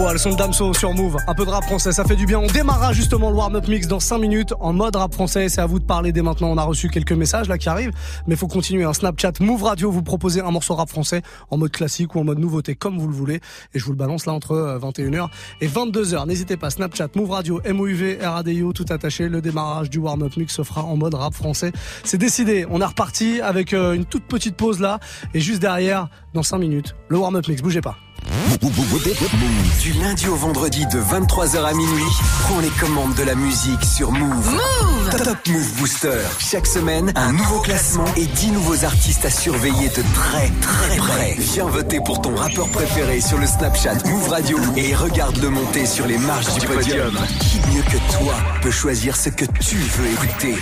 bois, 0.00 0.12
le 0.12 0.18
son 0.18 0.30
de 0.30 0.36
Damso 0.36 0.72
sur 0.72 0.94
Move. 0.94 1.18
Un 1.26 1.34
peu 1.34 1.44
de 1.44 1.50
rap 1.50 1.64
français, 1.64 1.92
ça 1.92 2.04
fait 2.04 2.16
du 2.16 2.24
bien. 2.24 2.38
On 2.38 2.46
démarrera 2.46 2.92
justement 2.94 3.28
le 3.28 3.36
warm-up 3.36 3.68
mix 3.68 3.86
dans 3.86 4.00
5 4.00 4.18
minutes 4.18 4.54
en 4.58 4.72
mode 4.72 4.96
rap 4.96 5.12
français. 5.12 5.50
C'est 5.50 5.60
à 5.60 5.66
vous 5.66 5.78
de 5.78 5.84
parler 5.84 6.10
dès 6.12 6.22
maintenant. 6.22 6.48
On 6.48 6.56
a 6.56 6.62
reçu 6.62 6.88
quelques 6.88 7.12
messages 7.12 7.48
là 7.48 7.58
qui 7.58 7.68
arrivent, 7.68 7.92
mais 8.26 8.34
faut 8.34 8.46
continuer. 8.46 8.84
Un 8.84 8.94
Snapchat 8.94 9.32
Move 9.40 9.62
Radio, 9.62 9.90
vous 9.90 10.02
proposez 10.02 10.40
un 10.40 10.50
morceau 10.50 10.74
rap 10.74 10.88
français 10.88 11.20
en 11.50 11.58
mode 11.58 11.72
classique 11.72 12.14
ou 12.14 12.20
en 12.20 12.24
mode 12.24 12.38
nouveauté 12.38 12.76
comme 12.76 12.98
vous 12.98 13.08
le 13.08 13.14
voulez. 13.14 13.40
Et 13.74 13.78
je 13.78 13.84
vous 13.84 13.90
le 13.90 13.96
balance 13.96 14.24
là 14.24 14.32
entre 14.32 14.78
21h 14.80 15.28
et 15.60 15.68
22h. 15.68 16.26
N'hésitez 16.26 16.56
pas, 16.56 16.70
Snapchat 16.70 17.08
Move 17.14 17.30
Radio, 17.30 17.60
MOUV, 17.70 18.18
RADIO, 18.22 18.72
tout 18.72 18.86
attaché. 18.88 19.28
Le 19.28 19.42
démarrage 19.42 19.90
du 19.90 19.98
warm-up 19.98 20.34
mix 20.36 20.54
se 20.54 20.62
fera 20.62 20.82
en 20.82 20.96
mode 20.96 21.14
rap 21.14 21.34
français. 21.34 21.72
C'est 22.04 22.18
décidé. 22.18 22.66
On 22.70 22.80
est 22.80 22.86
reparti 22.86 23.40
avec 23.42 23.74
euh, 23.74 23.92
une 23.92 24.06
toute 24.06 24.24
petite 24.24 24.56
pause 24.56 24.80
là. 24.80 24.98
Et 25.34 25.40
juste 25.40 25.60
derrière, 25.60 26.08
dans 26.32 26.42
5 26.42 26.58
minutes, 26.58 26.94
le 27.08 27.18
warm-up 27.18 27.46
mix. 27.48 27.60
Bougez 27.60 27.82
pas. 27.82 27.96
Du 29.80 29.92
lundi 29.94 30.28
au 30.28 30.36
vendredi 30.36 30.86
de 30.86 31.00
23h 31.00 31.64
à 31.64 31.72
minuit, 31.72 32.04
prends 32.42 32.60
les 32.60 32.68
commandes 32.68 33.14
de 33.14 33.22
la 33.22 33.34
musique 33.34 33.84
sur 33.84 34.12
Move. 34.12 34.50
Move 34.50 35.24
Top 35.24 35.38
Move 35.48 35.72
Booster. 35.78 36.20
Chaque 36.38 36.66
semaine, 36.66 37.12
un 37.16 37.32
nouveau 37.32 37.60
classement 37.60 38.04
et 38.16 38.26
10 38.26 38.52
nouveaux 38.52 38.84
artistes 38.84 39.24
à 39.24 39.30
surveiller 39.30 39.88
de 39.88 40.02
très 40.14 40.50
très 40.60 40.96
près. 40.96 41.36
Viens 41.38 41.66
voter 41.66 42.00
pour 42.00 42.20
ton 42.20 42.34
rappeur 42.34 42.68
préféré 42.70 43.20
sur 43.20 43.38
le 43.38 43.46
Snapchat 43.46 43.96
Move 44.04 44.28
Radio 44.28 44.58
et 44.76 44.94
regarde-le 44.94 45.48
monter 45.48 45.86
sur 45.86 46.06
les 46.06 46.18
marches 46.18 46.54
du 46.54 46.66
podium. 46.66 47.18
Qui 47.40 47.58
mieux 47.74 47.82
que 47.82 48.18
toi 48.18 48.34
peut 48.62 48.70
choisir 48.70 49.16
ce 49.16 49.30
que 49.30 49.46
tu 49.60 49.76
veux 49.76 50.10
écouter? 50.10 50.56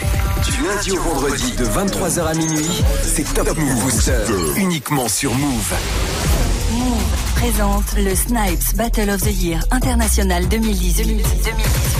Du 0.45 0.63
lundi 0.67 0.93
au 0.93 1.03
vendredi 1.03 1.53
de 1.53 1.65
23h 1.65 2.25
à 2.25 2.35
minuit, 2.35 2.83
c'est 3.03 3.35
Top 3.35 3.57
Move 3.59 3.83
Booster. 3.83 4.25
Uniquement 4.57 5.09
sur 5.09 5.35
Move. 5.35 5.75
Move 6.73 7.28
présente 7.41 7.95
le 7.97 8.15
Snipes 8.17 8.75
Battle 8.75 9.11
of 9.11 9.23
the 9.23 9.33
Year 9.43 9.61
International 9.71 10.49
2018. 10.49 11.98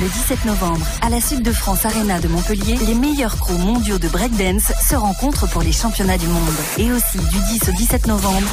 Le 0.00 0.08
17 0.08 0.46
novembre, 0.46 0.86
à 1.02 1.10
la 1.10 1.20
Sud 1.20 1.42
de 1.42 1.52
France 1.52 1.84
Arena 1.84 2.18
de 2.18 2.26
Montpellier, 2.26 2.76
les 2.86 2.94
meilleurs 2.94 3.36
crews 3.36 3.58
mondiaux 3.58 3.98
de 3.98 4.08
breakdance 4.08 4.72
se 4.88 4.94
rencontrent 4.94 5.46
pour 5.50 5.60
les 5.60 5.72
championnats 5.72 6.16
du 6.16 6.26
monde. 6.26 6.54
Et 6.78 6.90
aussi, 6.90 7.18
du 7.18 7.38
10 7.58 7.68
au 7.68 7.72
17 7.72 8.06
novembre, 8.06 8.48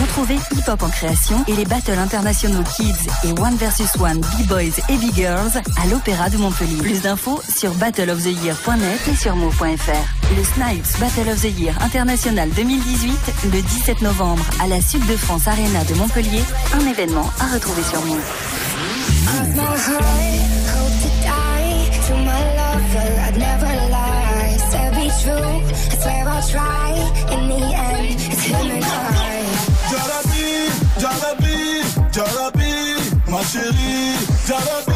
retrouvez 0.00 0.34
Hip 0.34 0.68
Hop 0.68 0.82
en 0.82 0.88
création 0.88 1.44
et 1.46 1.54
les 1.54 1.64
battles 1.64 1.92
internationaux 1.92 2.64
Kids 2.76 3.08
et 3.24 3.30
One 3.40 3.56
vs 3.56 4.00
One 4.00 4.20
B-Boys 4.20 4.82
et 4.88 4.96
B-Girls 4.96 5.62
à 5.80 5.86
l'Opéra 5.86 6.30
de 6.30 6.38
Montpellier. 6.38 6.78
Plus 6.78 7.02
d'infos 7.02 7.40
sur 7.48 7.72
battleoftheyear.net 7.74 9.00
et 9.08 9.16
sur 9.16 9.36
move.fr. 9.36 10.36
Le 10.36 10.42
Snipes 10.42 10.98
Battle 10.98 11.30
of 11.30 11.42
the 11.42 11.58
Year 11.60 11.80
International 11.80 12.50
2018, 12.50 13.12
le 13.52 13.62
17 13.62 14.02
novembre, 14.02 14.44
à 14.60 14.66
la 14.66 14.80
Sud 14.80 15.06
de 15.06 15.16
France 15.16 15.46
Arena 15.46 15.84
de 15.84 15.94
Montpellier, 15.94 16.42
un 16.74 16.90
événement 16.90 17.30
à 17.38 17.54
retrouver 17.54 17.82
sur 17.84 18.04
Move. 18.04 18.18
I'd 23.32 23.38
never 23.38 23.72
lie. 23.90 24.56
Said 24.70 24.94
be 24.94 25.08
true. 25.22 25.32
I 25.32 25.96
swear 26.02 26.28
I'll 26.28 26.48
try. 26.48 26.92
In 27.32 27.48
the 27.48 27.64
end, 27.74 28.20
it's 28.30 28.44
him 28.44 28.70
and 28.70 28.84
I. 28.84 29.42
Jarabi, 29.90 30.68
Jarabi, 31.02 31.56
Jarabi, 32.12 33.30
ma 33.30 33.40
chérie, 33.40 34.16
Jarabi. 34.46 34.91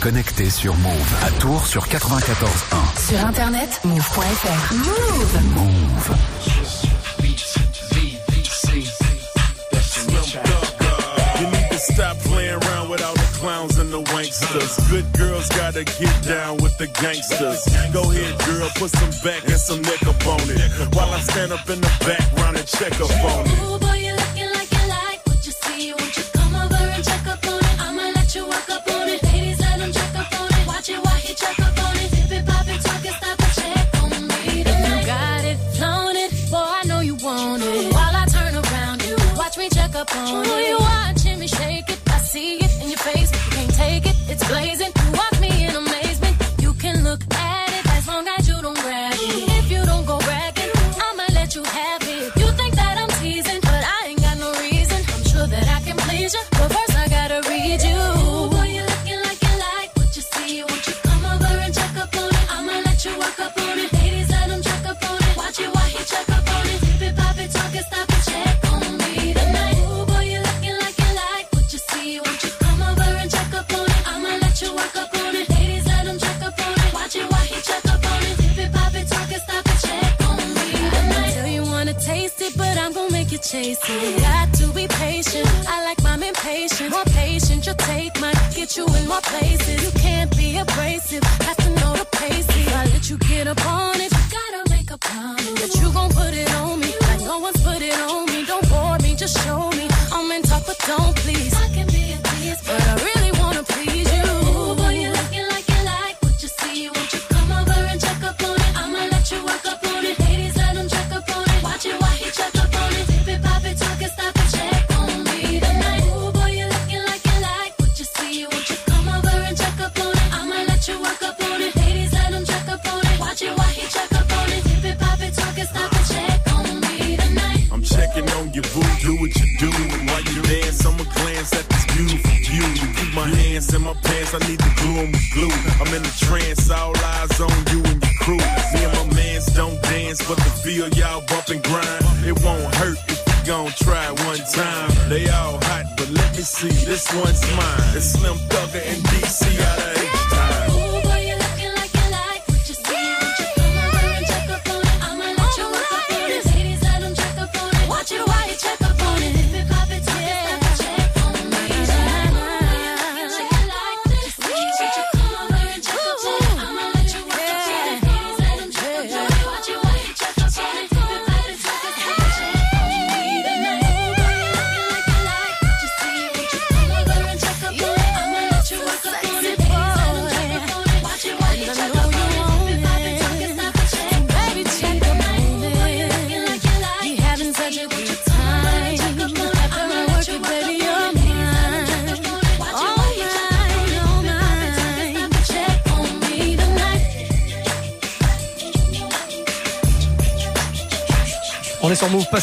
connecté 0.00 0.50
sur 0.50 0.74
Move. 0.76 1.14
À 1.22 1.30
Tours 1.40 1.66
sur 1.66 1.86
94.1. 1.86 3.08
Sur 3.08 3.26
internet, 3.26 3.80
move.fr. 3.84 4.74
Move. 4.74 5.42
Move. 5.54 6.16
You 11.38 11.46
need 11.50 11.70
to 11.70 11.78
stop 11.78 12.18
playing 12.24 12.54
around 12.62 12.88
with 12.90 13.02
all 13.02 13.14
the 13.14 13.38
clowns 13.38 13.78
and 13.78 13.90
the 13.90 14.02
wanksters. 14.12 14.78
Good 14.90 15.06
girls 15.12 15.48
gotta 15.50 15.84
get 15.84 16.22
down 16.24 16.56
with 16.58 16.76
the 16.78 16.86
gangsters. 17.00 17.64
Go 17.92 18.10
ahead, 18.10 18.38
girl, 18.46 18.68
put 18.76 18.90
some 18.90 19.10
back 19.22 19.44
and 19.44 19.58
some 19.58 19.82
neck 19.82 20.02
up 20.06 20.26
on 20.26 20.40
it. 20.48 20.94
While 20.94 21.12
I 21.12 21.20
stand 21.20 21.52
up 21.52 21.68
in 21.68 21.80
the 21.80 21.92
background 22.00 22.56
and 22.56 22.66
check 22.66 22.92
up 23.00 23.10
on 23.24 23.46
it. 23.46 23.85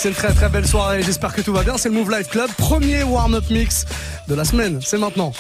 C'est 0.03 0.09
une 0.09 0.15
très 0.15 0.33
très 0.33 0.49
belle 0.49 0.67
soirée. 0.67 1.01
J'espère 1.01 1.33
que 1.33 1.39
tout 1.39 1.53
va 1.53 1.63
bien. 1.63 1.77
C'est 1.77 1.87
le 1.87 1.95
Move 1.95 2.11
Life 2.11 2.27
Club, 2.27 2.51
premier 2.57 3.03
warm-up 3.03 3.45
mix 3.49 3.85
de 4.27 4.35
la 4.35 4.43
semaine. 4.43 4.81
C'est 4.83 4.97
maintenant. 4.97 5.31